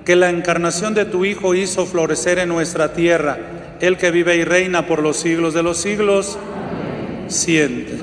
que 0.05 0.17
la 0.17 0.31
encarnación 0.31 0.95
de 0.95 1.05
tu 1.05 1.25
Hijo 1.25 1.55
hizo 1.55 1.87
florecer 1.87 2.39
en 2.39 2.49
nuestra 2.49 2.93
tierra, 2.93 3.39
el 3.81 3.97
que 3.97 4.11
vive 4.11 4.37
y 4.37 4.45
reina 4.45 4.87
por 4.87 5.03
los 5.03 5.17
siglos 5.17 5.55
de 5.55 5.63
los 5.63 5.79
siglos, 5.79 6.39
siente. 7.29 8.01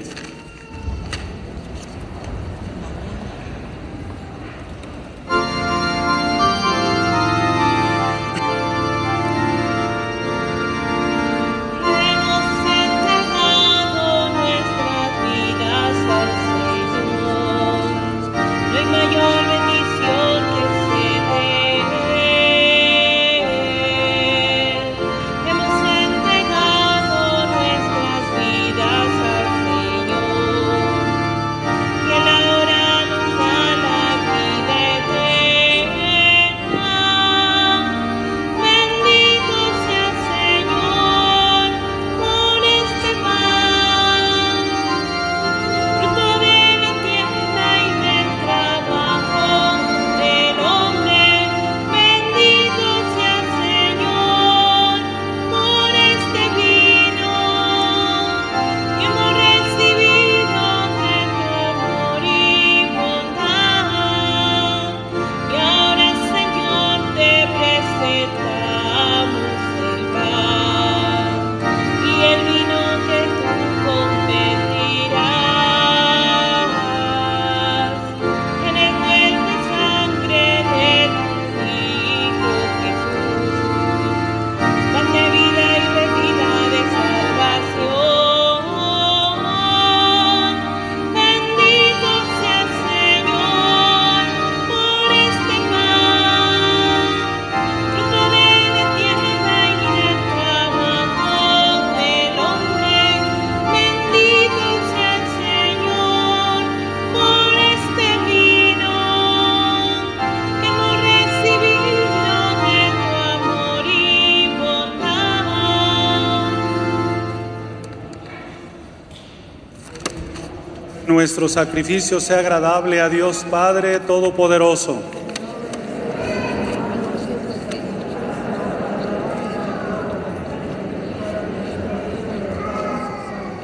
Nuestro 121.19 121.49
sacrificio 121.49 122.21
sea 122.21 122.39
agradable 122.39 123.01
a 123.01 123.09
Dios 123.09 123.45
Padre 123.51 123.99
Todopoderoso. 123.99 125.01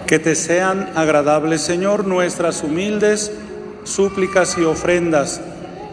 Que 0.06 0.20
te 0.20 0.36
sean 0.36 0.90
agradables, 0.96 1.62
Señor, 1.62 2.06
nuestras 2.06 2.62
humildes 2.62 3.32
súplicas 3.86 4.58
y 4.58 4.66
ofrendas, 4.66 5.40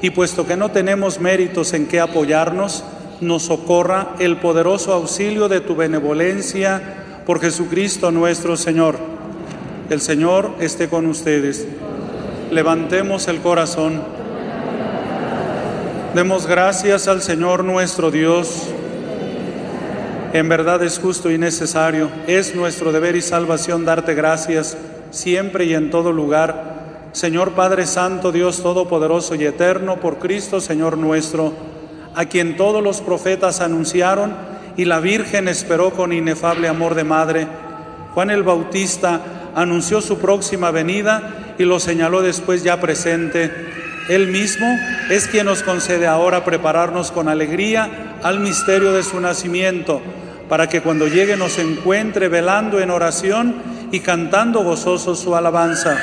y 0.01 0.11
puesto 0.11 0.45
que 0.45 0.57
no 0.57 0.73
tenemos 0.73 1.21
méritos 1.21 1.75
en 1.75 1.87
que 1.87 2.01
apoyarnos, 2.01 2.83
nos 3.21 3.45
socorra 3.45 4.17
el 4.19 4.39
poderoso 4.39 4.93
auxilio 4.93 5.49
de 5.49 5.61
tu 5.61 5.77
benevolencia 5.77 7.23
por 7.25 7.41
Jesucristo 7.41 8.11
nuestro 8.11 8.57
Señor. 8.57 9.12
El 9.93 10.01
Señor 10.01 10.53
esté 10.59 10.89
con 10.89 11.05
ustedes. 11.05 11.67
Levantemos 12.51 13.29
el 13.29 13.43
corazón. 13.43 14.01
Demos 16.15 16.47
gracias 16.47 17.09
al 17.09 17.21
Señor 17.21 17.63
nuestro 17.63 18.11
Dios. 18.11 18.69
En 20.33 20.49
verdad 20.49 20.83
es 20.83 20.99
justo 20.99 21.31
y 21.31 21.37
necesario, 21.37 22.09
es 22.27 22.55
nuestro 22.55 22.91
deber 22.91 23.17
y 23.17 23.21
salvación 23.21 23.85
darte 23.85 24.15
gracias 24.15 24.79
siempre 25.11 25.67
y 25.67 25.75
en 25.75 25.91
todo 25.91 26.11
lugar. 26.11 27.11
Señor 27.13 27.51
Padre 27.51 27.85
Santo, 27.85 28.33
Dios 28.33 28.63
Todopoderoso 28.63 29.35
y 29.35 29.45
Eterno, 29.45 30.01
por 30.01 30.19
Cristo 30.19 30.63
Señor 30.63 30.97
nuestro, 30.97 31.53
a 32.15 32.25
quien 32.25 32.57
todos 32.57 32.83
los 32.83 33.03
profetas 33.03 33.61
anunciaron 33.61 34.33
y 34.75 34.87
la 34.87 35.01
Virgen 35.01 35.49
esperó 35.49 35.91
con 35.91 36.15
inefable 36.15 36.69
amor 36.69 36.95
de 36.95 37.05
madre. 37.05 37.47
Juan 38.15 38.31
el 38.31 38.43
Bautista 38.43 39.21
anunció 39.55 40.01
su 40.01 40.19
próxima 40.19 40.71
venida 40.71 41.55
y 41.59 41.65
lo 41.65 41.81
señaló 41.81 42.23
después 42.23 42.63
ya 42.63 42.81
presente. 42.81 43.51
Él 44.09 44.29
mismo 44.29 44.67
es 45.11 45.29
quien 45.29 45.47
nos 45.47 45.63
concede 45.63 46.07
ahora 46.07 46.45
prepararnos 46.45 47.13
con 47.13 47.29
alegría 47.29 48.19
al 48.23 48.41
misterio 48.41 48.93
de 48.93 49.03
su 49.03 49.21
nacimiento, 49.21 50.01
para 50.49 50.69
que 50.69 50.81
cuando 50.81 51.07
llegue 51.07 51.37
nos 51.37 51.59
encuentre 51.59 52.29
velando 52.29 52.81
en 52.81 52.91
oración 52.91 53.57
y 53.93 54.01
cantando 54.01 54.65
gozoso 54.65 55.15
su 55.15 55.37
alabanza. 55.37 55.99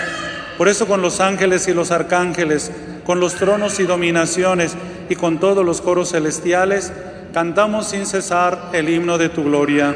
Por 0.57 0.67
eso 0.67 0.87
con 0.87 1.01
los 1.01 1.19
ángeles 1.19 1.67
y 1.67 1.73
los 1.73 1.91
arcángeles, 1.91 2.71
con 3.05 3.19
los 3.19 3.35
tronos 3.35 3.79
y 3.79 3.83
dominaciones 3.83 4.75
y 5.09 5.15
con 5.15 5.39
todos 5.39 5.65
los 5.65 5.81
coros 5.81 6.11
celestiales, 6.11 6.91
cantamos 7.33 7.87
sin 7.89 8.05
cesar 8.05 8.69
el 8.73 8.89
himno 8.89 9.17
de 9.17 9.29
tu 9.29 9.43
gloria. 9.43 9.95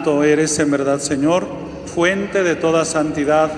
Santo 0.00 0.24
eres 0.24 0.58
en 0.58 0.70
verdad, 0.70 0.98
Señor, 0.98 1.46
fuente 1.84 2.42
de 2.42 2.56
toda 2.56 2.86
santidad. 2.86 3.50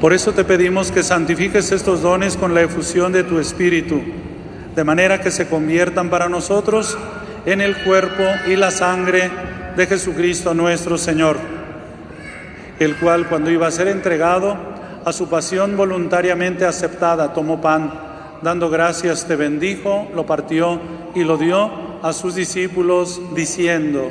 Por 0.00 0.12
eso 0.12 0.32
te 0.32 0.42
pedimos 0.42 0.90
que 0.90 1.04
santifiques 1.04 1.70
estos 1.70 2.02
dones 2.02 2.36
con 2.36 2.52
la 2.52 2.62
efusión 2.62 3.12
de 3.12 3.22
tu 3.22 3.38
Espíritu, 3.38 4.02
de 4.74 4.82
manera 4.82 5.20
que 5.20 5.30
se 5.30 5.46
conviertan 5.46 6.10
para 6.10 6.28
nosotros 6.28 6.98
en 7.44 7.60
el 7.60 7.76
cuerpo 7.84 8.24
y 8.48 8.56
la 8.56 8.72
sangre 8.72 9.30
de 9.76 9.86
Jesucristo 9.86 10.52
nuestro 10.52 10.98
Señor, 10.98 11.36
el 12.80 12.96
cual 12.96 13.28
cuando 13.28 13.52
iba 13.52 13.68
a 13.68 13.70
ser 13.70 13.86
entregado 13.86 14.56
a 15.04 15.12
su 15.12 15.28
pasión 15.28 15.76
voluntariamente 15.76 16.64
aceptada, 16.64 17.32
tomó 17.32 17.60
pan, 17.60 17.92
dando 18.42 18.68
gracias 18.68 19.28
te 19.28 19.36
bendijo, 19.36 20.08
lo 20.12 20.26
partió 20.26 20.80
y 21.14 21.22
lo 21.22 21.36
dio 21.36 21.70
a 22.02 22.12
sus 22.12 22.34
discípulos, 22.34 23.20
diciendo, 23.32 24.10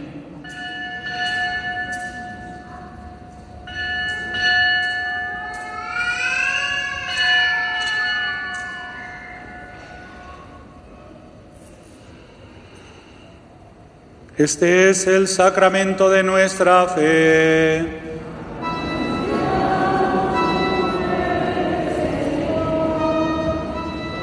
Este 14.43 14.89
es 14.89 15.05
el 15.05 15.27
sacramento 15.27 16.09
de 16.09 16.23
nuestra 16.23 16.87
fe. 16.87 17.85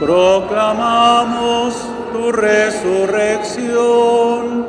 Proclamamos 0.01 1.77
tu 2.13 2.33
resurrección. 2.33 4.67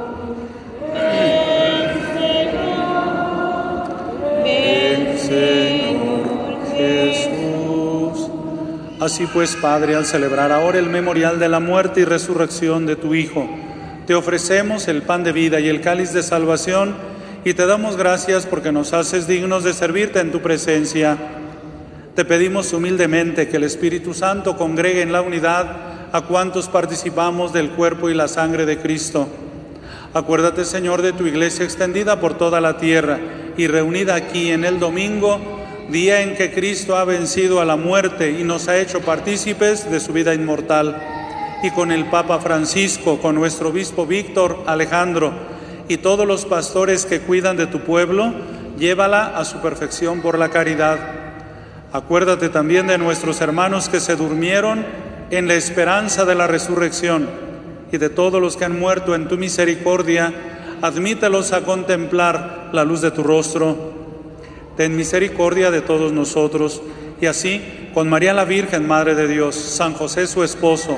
Ven, 4.43 5.17
Señor 5.17 6.27
Jesús. 6.77 8.29
Así 8.99 9.25
pues, 9.25 9.55
Padre, 9.55 9.95
al 9.95 10.05
celebrar 10.05 10.51
ahora 10.51 10.77
el 10.77 10.91
memorial 10.91 11.39
de 11.39 11.49
la 11.49 11.59
muerte 11.59 12.01
y 12.01 12.05
resurrección 12.05 12.85
de 12.85 12.95
tu 12.95 13.15
Hijo, 13.15 13.49
te 14.09 14.15
ofrecemos 14.15 14.87
el 14.87 15.03
pan 15.03 15.23
de 15.23 15.31
vida 15.31 15.59
y 15.59 15.67
el 15.67 15.81
cáliz 15.81 16.13
de 16.13 16.23
salvación 16.23 16.95
y 17.45 17.53
te 17.53 17.67
damos 17.67 17.95
gracias 17.95 18.47
porque 18.47 18.71
nos 18.71 18.91
haces 18.91 19.27
dignos 19.27 19.63
de 19.63 19.71
servirte 19.71 20.19
en 20.19 20.31
tu 20.31 20.41
presencia. 20.41 21.15
Te 22.15 22.25
pedimos 22.25 22.73
humildemente 22.73 23.47
que 23.47 23.57
el 23.57 23.65
Espíritu 23.65 24.15
Santo 24.15 24.57
congregue 24.57 25.03
en 25.03 25.11
la 25.11 25.21
unidad 25.21 26.09
a 26.11 26.21
cuantos 26.21 26.69
participamos 26.69 27.53
del 27.53 27.69
cuerpo 27.69 28.09
y 28.09 28.15
la 28.15 28.27
sangre 28.27 28.65
de 28.65 28.79
Cristo. 28.79 29.27
Acuérdate, 30.15 30.65
Señor, 30.65 31.03
de 31.03 31.13
tu 31.13 31.27
iglesia 31.27 31.63
extendida 31.63 32.19
por 32.19 32.35
toda 32.35 32.59
la 32.61 32.77
tierra 32.77 33.19
y 33.57 33.67
reunida 33.67 34.15
aquí 34.15 34.49
en 34.49 34.65
el 34.65 34.79
domingo, 34.79 35.39
día 35.91 36.21
en 36.21 36.33
que 36.35 36.51
Cristo 36.51 36.97
ha 36.97 37.05
vencido 37.05 37.61
a 37.61 37.65
la 37.65 37.75
muerte 37.75 38.31
y 38.31 38.43
nos 38.43 38.69
ha 38.69 38.79
hecho 38.79 39.01
partícipes 39.01 39.91
de 39.91 39.99
su 39.99 40.13
vida 40.13 40.33
inmortal 40.33 41.18
y 41.61 41.71
con 41.71 41.91
el 41.91 42.05
Papa 42.05 42.39
Francisco, 42.39 43.19
con 43.19 43.35
nuestro 43.35 43.69
obispo 43.69 44.05
Víctor 44.05 44.63
Alejandro 44.65 45.31
y 45.87 45.97
todos 45.97 46.25
los 46.25 46.45
pastores 46.45 47.05
que 47.05 47.19
cuidan 47.21 47.57
de 47.57 47.67
tu 47.67 47.79
pueblo, 47.81 48.33
llévala 48.77 49.37
a 49.37 49.43
su 49.43 49.57
perfección 49.57 50.21
por 50.21 50.37
la 50.37 50.49
caridad. 50.49 50.97
Acuérdate 51.91 52.49
también 52.49 52.87
de 52.87 52.97
nuestros 52.97 53.41
hermanos 53.41 53.89
que 53.89 53.99
se 53.99 54.15
durmieron 54.15 54.85
en 55.31 55.47
la 55.47 55.55
esperanza 55.55 56.25
de 56.25 56.35
la 56.35 56.47
resurrección 56.47 57.27
y 57.91 57.97
de 57.97 58.09
todos 58.09 58.39
los 58.39 58.55
que 58.55 58.65
han 58.65 58.79
muerto 58.79 59.15
en 59.15 59.27
tu 59.27 59.37
misericordia, 59.37 60.33
admítelos 60.81 61.51
a 61.51 61.61
contemplar 61.61 62.69
la 62.71 62.83
luz 62.83 63.01
de 63.01 63.11
tu 63.11 63.23
rostro. 63.23 63.93
Ten 64.77 64.95
misericordia 64.95 65.71
de 65.71 65.81
todos 65.81 66.13
nosotros 66.13 66.81
Y 67.21 67.25
así, 67.25 67.61
con 67.93 68.09
María 68.09 68.33
la 68.33 68.45
Virgen, 68.45 68.87
Madre 68.87 69.13
de 69.13 69.27
Dios, 69.27 69.55
San 69.55 69.93
José 69.93 70.25
su 70.25 70.43
esposo, 70.43 70.97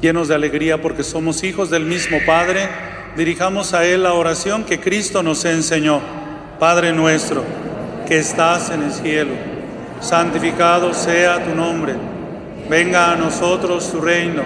Llenos 0.00 0.28
de 0.28 0.34
alegría 0.34 0.80
porque 0.80 1.02
somos 1.02 1.44
hijos 1.44 1.68
del 1.68 1.84
mismo 1.84 2.18
Padre, 2.26 2.66
dirijamos 3.16 3.74
a 3.74 3.84
Él 3.84 4.04
la 4.04 4.14
oración 4.14 4.64
que 4.64 4.80
Cristo 4.80 5.22
nos 5.22 5.44
enseñó. 5.44 6.00
Padre 6.58 6.94
nuestro, 6.94 7.44
que 8.08 8.18
estás 8.18 8.70
en 8.70 8.82
el 8.82 8.92
cielo, 8.92 9.32
santificado 10.00 10.94
sea 10.94 11.44
tu 11.44 11.54
nombre. 11.54 11.96
Venga 12.70 13.12
a 13.12 13.16
nosotros 13.16 13.92
tu 13.92 14.00
reino. 14.00 14.42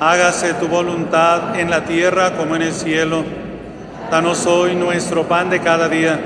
Hágase 0.00 0.54
tu 0.54 0.66
voluntad 0.66 1.60
en 1.60 1.70
la 1.70 1.84
tierra 1.84 2.36
como 2.36 2.56
en 2.56 2.62
el 2.62 2.72
cielo. 2.72 3.22
Danos 4.10 4.44
hoy 4.46 4.74
nuestro 4.74 5.22
pan 5.28 5.50
de 5.50 5.60
cada 5.60 5.88
día. 5.88 6.18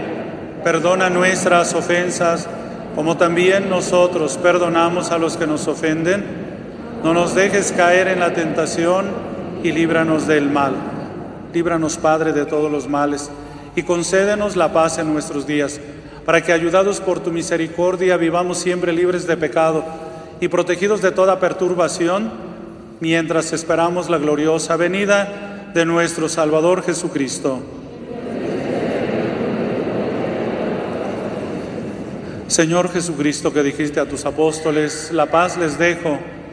Perdona 0.65 1.11
nuestras 1.11 1.75
ofensas, 1.75 2.49
como 2.95 3.19
también 3.19 3.69
nosotros 3.69 4.39
perdonamos 4.39 5.11
a 5.11 5.19
los 5.19 5.37
que 5.37 5.47
nos 5.47 5.69
ofenden. 5.69 6.44
No 7.05 7.13
nos 7.13 7.35
dejes 7.35 7.71
caer 7.71 8.09
en 8.09 8.21
la 8.21 8.33
tentación 8.33 9.11
y 9.63 9.73
líbranos 9.73 10.27
del 10.27 10.49
mal. 10.49 10.73
Líbranos, 11.53 11.99
Padre, 11.99 12.33
de 12.33 12.47
todos 12.47 12.73
los 12.73 12.89
males 12.89 13.31
y 13.77 13.83
concédenos 13.83 14.57
la 14.57 14.73
paz 14.73 14.97
en 14.97 15.13
nuestros 15.13 15.47
días, 15.47 15.83
para 16.25 16.43
que, 16.43 16.55
ayudados 16.55 17.03
por 17.03 17.21
tu 17.21 17.31
misericordia, 17.31 18.17
vivamos 18.17 18.57
siempre 18.57 18.91
libres 18.95 19.27
de 19.27 19.37
pecado 19.37 19.85
y 20.41 20.49
protegidos 20.49 21.03
de 21.03 21.13
toda 21.13 21.41
perturbación, 21.41 22.31
mientras 23.01 23.53
esperamos 23.53 24.09
la 24.09 24.17
gloriosa 24.17 24.79
venida 24.79 25.73
de 25.75 25.85
nuestro 25.85 26.31
Salvador 26.31 26.83
Jesucristo. 26.83 27.61
Señor 32.47 32.91
Jesucristo, 32.91 33.53
que 33.53 33.63
dijiste 33.63 34.01
a 34.01 34.09
tus 34.09 34.25
apóstoles, 34.25 35.11
la 35.13 35.27
paz 35.27 35.59
les 35.59 35.77
dejo, 35.77 36.19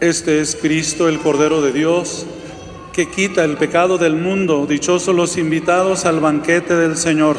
Este 0.00 0.40
es 0.40 0.54
Cristo, 0.54 1.08
el 1.08 1.18
Cordero 1.18 1.60
de 1.60 1.72
Dios, 1.72 2.24
que 2.92 3.10
quita 3.10 3.42
el 3.42 3.56
pecado 3.56 3.98
del 3.98 4.14
mundo. 4.14 4.64
Dichosos 4.64 5.12
los 5.12 5.36
invitados 5.36 6.04
al 6.04 6.20
banquete 6.20 6.76
del 6.76 6.96
Señor. 6.96 7.36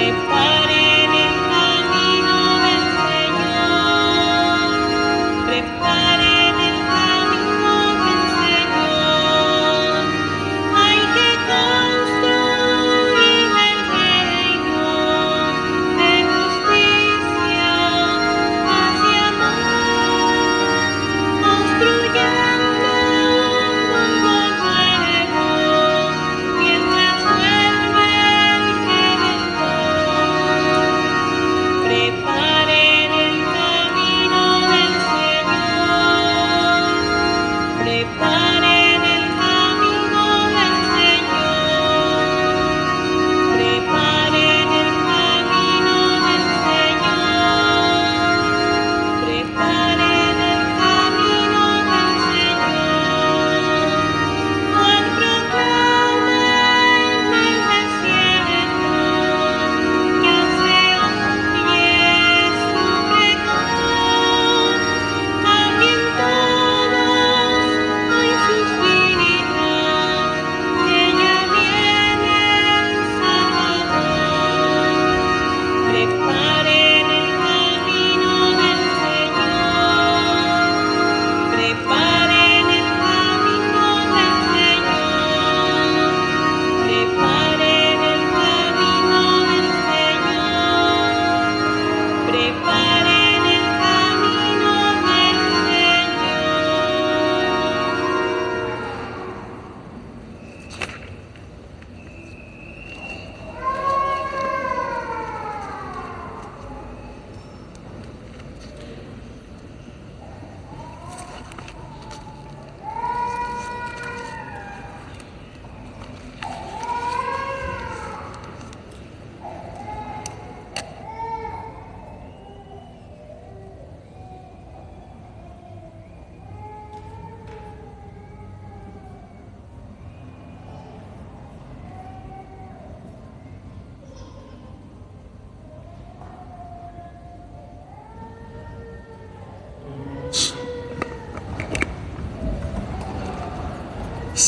any 0.00 0.12
plan. 0.12 0.59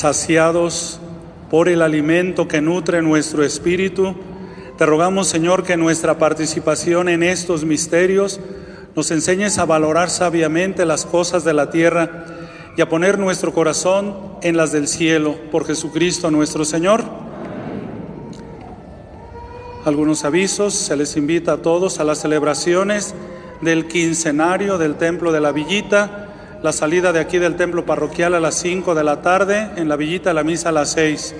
Saciados 0.02 0.98
por 1.48 1.68
el 1.68 1.80
alimento 1.80 2.48
que 2.48 2.60
nutre 2.60 3.02
nuestro 3.02 3.44
espíritu, 3.44 4.16
te 4.76 4.84
rogamos, 4.84 5.28
Señor, 5.28 5.62
que 5.62 5.76
nuestra 5.76 6.18
participación 6.18 7.08
en 7.08 7.22
estos 7.22 7.64
misterios 7.64 8.40
nos 8.96 9.12
enseñes 9.12 9.58
a 9.58 9.64
valorar 9.64 10.10
sabiamente 10.10 10.86
las 10.86 11.06
cosas 11.06 11.44
de 11.44 11.54
la 11.54 11.70
tierra 11.70 12.26
y 12.76 12.80
a 12.80 12.88
poner 12.88 13.16
nuestro 13.16 13.52
corazón 13.52 14.16
en 14.42 14.56
las 14.56 14.72
del 14.72 14.88
cielo, 14.88 15.36
por 15.52 15.66
Jesucristo 15.66 16.32
nuestro 16.32 16.64
Señor. 16.64 17.04
Algunos 19.84 20.24
avisos, 20.24 20.74
se 20.74 20.96
les 20.96 21.16
invita 21.16 21.52
a 21.52 21.58
todos 21.58 22.00
a 22.00 22.04
las 22.04 22.18
celebraciones 22.18 23.14
del 23.60 23.86
quincenario 23.86 24.78
del 24.78 24.96
Templo 24.96 25.30
de 25.30 25.40
la 25.40 25.52
Villita, 25.52 26.21
la 26.62 26.72
salida 26.72 27.12
de 27.12 27.18
aquí 27.18 27.38
del 27.38 27.56
templo 27.56 27.84
parroquial 27.84 28.34
a 28.34 28.40
las 28.40 28.54
5 28.54 28.94
de 28.94 29.02
la 29.02 29.20
tarde, 29.20 29.70
en 29.76 29.88
la 29.88 29.96
Villita 29.96 30.32
la 30.32 30.44
misa 30.44 30.68
a 30.68 30.72
las 30.72 30.92
6. 30.92 31.34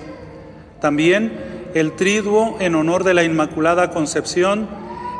También 0.81 1.31
el 1.73 1.93
triduo 1.93 2.57
en 2.59 2.75
honor 2.75 3.05
de 3.05 3.13
la 3.13 3.23
Inmaculada 3.23 3.91
Concepción, 3.91 4.67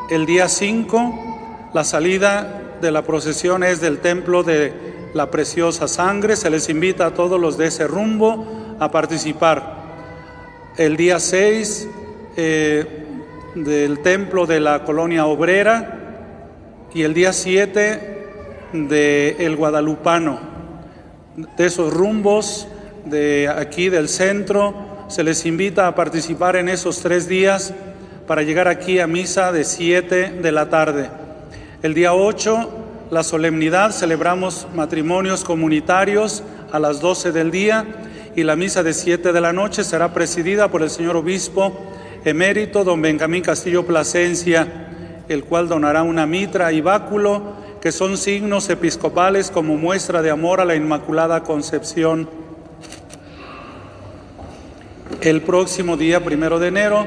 el 0.09 0.25
día 0.25 0.49
5, 0.49 1.71
la 1.73 1.85
salida 1.85 2.75
de 2.81 2.91
la 2.91 3.03
procesión 3.03 3.63
es 3.63 3.79
del 3.79 3.99
templo 3.99 4.43
de 4.43 4.73
la 5.13 5.31
preciosa 5.31 5.87
sangre, 5.87 6.35
se 6.35 6.49
les 6.49 6.67
invita 6.67 7.05
a 7.05 7.13
todos 7.13 7.39
los 7.39 7.57
de 7.57 7.67
ese 7.67 7.87
rumbo 7.87 8.75
a 8.79 8.91
participar. 8.91 9.83
El 10.75 10.97
día 10.97 11.19
6, 11.19 11.87
eh, 12.35 13.05
del 13.55 13.99
templo 13.99 14.45
de 14.45 14.59
la 14.59 14.83
colonia 14.83 15.27
obrera 15.27 15.99
y 16.93 17.03
el 17.03 17.13
día 17.13 17.31
7 17.31 18.22
de 18.73 19.37
el 19.39 19.55
guadalupano. 19.55 20.39
De 21.57 21.65
esos 21.65 21.93
rumbos 21.93 22.67
de 23.05 23.49
aquí 23.49 23.89
del 23.89 24.09
centro 24.09 25.05
se 25.07 25.23
les 25.23 25.45
invita 25.45 25.87
a 25.87 25.95
participar 25.95 26.55
en 26.55 26.69
esos 26.69 26.99
tres 27.01 27.27
días 27.27 27.73
para 28.27 28.41
llegar 28.41 28.67
aquí 28.67 28.99
a 28.99 29.07
misa 29.07 29.51
de 29.51 29.63
7 29.63 30.39
de 30.41 30.51
la 30.51 30.69
tarde. 30.69 31.09
El 31.81 31.93
día 31.93 32.13
8, 32.13 32.69
la 33.11 33.23
solemnidad, 33.23 33.91
celebramos 33.91 34.67
matrimonios 34.73 35.43
comunitarios 35.43 36.43
a 36.71 36.79
las 36.79 36.99
12 36.99 37.31
del 37.31 37.51
día 37.51 37.85
y 38.35 38.43
la 38.43 38.55
misa 38.55 38.81
de 38.81 38.93
7 38.93 39.33
de 39.33 39.41
la 39.41 39.53
noche 39.53 39.83
será 39.83 40.13
presidida 40.13 40.69
por 40.69 40.81
el 40.81 40.89
señor 40.89 41.17
obispo 41.17 41.71
emérito 42.25 42.83
don 42.83 43.01
Benjamín 43.01 43.43
Castillo 43.43 43.85
Plasencia, 43.85 44.67
el 45.27 45.43
cual 45.43 45.67
donará 45.67 46.03
una 46.03 46.25
mitra 46.25 46.71
y 46.71 46.79
báculo, 46.79 47.55
que 47.83 47.91
son 47.91 48.15
signos 48.15 48.69
episcopales 48.69 49.51
como 49.51 49.75
muestra 49.75 50.21
de 50.21 50.31
amor 50.31 50.61
a 50.61 50.65
la 50.65 50.73
Inmaculada 50.73 51.43
Concepción. 51.43 52.29
El 55.19 55.41
próximo 55.41 55.97
día, 55.97 56.23
primero 56.23 56.59
de 56.59 56.69
enero, 56.69 57.05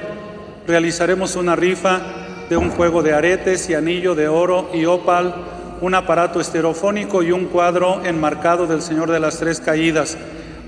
realizaremos 0.66 1.34
una 1.34 1.56
rifa 1.56 2.02
de 2.50 2.58
un 2.58 2.68
juego 2.68 3.02
de 3.02 3.14
aretes 3.14 3.70
y 3.70 3.74
anillo 3.74 4.14
de 4.14 4.28
oro 4.28 4.68
y 4.74 4.84
opal, 4.84 5.34
un 5.80 5.94
aparato 5.94 6.40
estereofónico 6.40 7.22
y 7.22 7.32
un 7.32 7.46
cuadro 7.46 8.04
enmarcado 8.04 8.66
del 8.66 8.82
Señor 8.82 9.10
de 9.10 9.20
las 9.20 9.38
Tres 9.38 9.60
Caídas. 9.60 10.18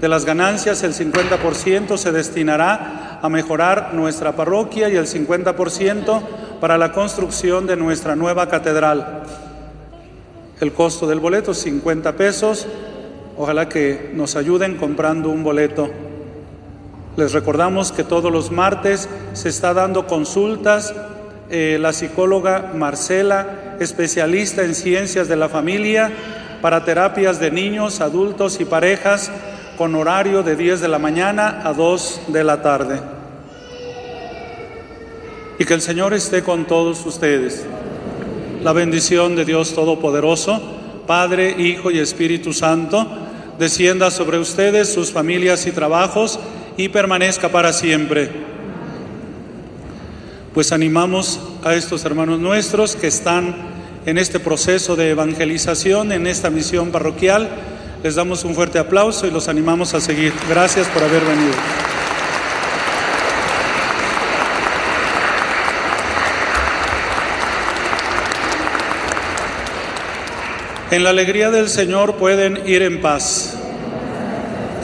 De 0.01 0.09
las 0.09 0.25
ganancias, 0.25 0.83
el 0.85 0.95
50% 0.95 1.99
se 1.99 2.13
destinará 2.13 3.19
a 3.21 3.29
mejorar 3.29 3.93
nuestra 3.93 4.33
parroquia 4.33 4.89
y 4.89 4.97
el 4.97 5.07
50% 5.07 6.23
para 6.63 6.79
la 6.79 6.93
construcción 6.93 7.67
de 7.67 7.77
nuestra 7.77 8.17
nueva 8.17 8.49
catedral. 8.49 9.48
El 10.61 10.73
costo 10.73 11.07
del 11.07 11.21
boleto, 11.21 11.55
50 11.55 12.17
pesos. 12.17 12.67
Ojalá 13.37 13.69
que 13.69 14.11
nos 14.15 14.35
ayuden 14.35 14.77
comprando 14.77 15.31
un 15.31 15.45
boleto. 15.45 15.89
Les 17.17 17.33
recordamos 17.33 17.93
que 17.93 18.03
todos 18.03 18.33
los 18.33 18.51
martes 18.51 19.09
se 19.35 19.49
está 19.49 19.73
dando 19.73 20.09
consultas. 20.09 20.95
Eh, 21.51 21.79
la 21.81 21.93
psicóloga 21.93 22.73
Marcela, 22.75 23.77
especialista 23.79 24.65
en 24.65 24.75
ciencias 24.75 25.29
de 25.29 25.37
la 25.37 25.49
familia, 25.49 26.11
para 26.61 26.85
terapias 26.85 27.39
de 27.39 27.53
niños, 27.53 28.01
adultos 28.01 28.61
y 28.61 28.65
parejas 28.65 29.31
con 29.77 29.95
horario 29.95 30.43
de 30.43 30.57
10 30.57 30.81
de 30.81 30.89
la 30.89 30.99
mañana 30.99 31.63
a 31.65 31.73
2 31.73 32.23
de 32.29 32.43
la 32.43 32.63
tarde. 32.63 33.01
Y 35.61 35.65
que 35.65 35.75
el 35.75 35.81
Señor 35.81 36.15
esté 36.15 36.43
con 36.43 36.67
todos 36.67 37.07
ustedes. 37.07 37.65
La 38.63 38.73
bendición 38.73 39.37
de 39.37 39.45
Dios 39.45 39.73
Todopoderoso, 39.73 40.61
Padre, 41.07 41.55
Hijo 41.59 41.93
y 41.93 42.01
Espíritu 42.01 42.53
Santo, 42.53 43.07
descienda 43.57 44.11
sobre 44.11 44.39
ustedes, 44.39 44.93
sus 44.93 45.13
familias 45.13 45.67
y 45.67 45.71
trabajos 45.71 46.41
y 46.77 46.89
permanezca 46.89 47.51
para 47.51 47.73
siempre. 47.73 48.31
Pues 50.53 50.73
animamos 50.73 51.39
a 51.63 51.75
estos 51.75 52.05
hermanos 52.05 52.41
nuestros 52.41 52.97
que 52.97 53.07
están 53.07 53.55
en 54.07 54.19
este 54.19 54.41
proceso 54.41 54.97
de 54.97 55.11
evangelización, 55.11 56.11
en 56.11 56.27
esta 56.27 56.51
misión 56.51 56.91
parroquial, 56.91 57.49
les 58.03 58.17
damos 58.17 58.45
un 58.45 58.57
fuerte 58.57 58.81
aplauso 58.81 59.27
y 59.27 59.31
los 59.31 59.49
animamos 59.49 59.95
a 59.95 60.01
seguir. 60.01 60.33
Gracias 60.49 60.89
por 60.89 61.05
haber 61.05 61.25
venido. 61.25 61.55
En 70.91 71.05
la 71.05 71.11
alegría 71.11 71.51
del 71.51 71.69
Señor 71.69 72.17
pueden 72.17 72.67
ir 72.67 72.81
en 72.81 73.03
paz. 73.03 73.59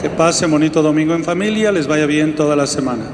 Que 0.03 0.09
pase 0.11 0.45
bonito 0.45 0.83
domingo 0.83 1.15
en 1.15 1.23
familia, 1.23 1.71
les 1.71 1.87
vaya 1.87 2.05
bien 2.05 2.35
toda 2.35 2.55
la 2.55 2.67
semana. 2.67 3.05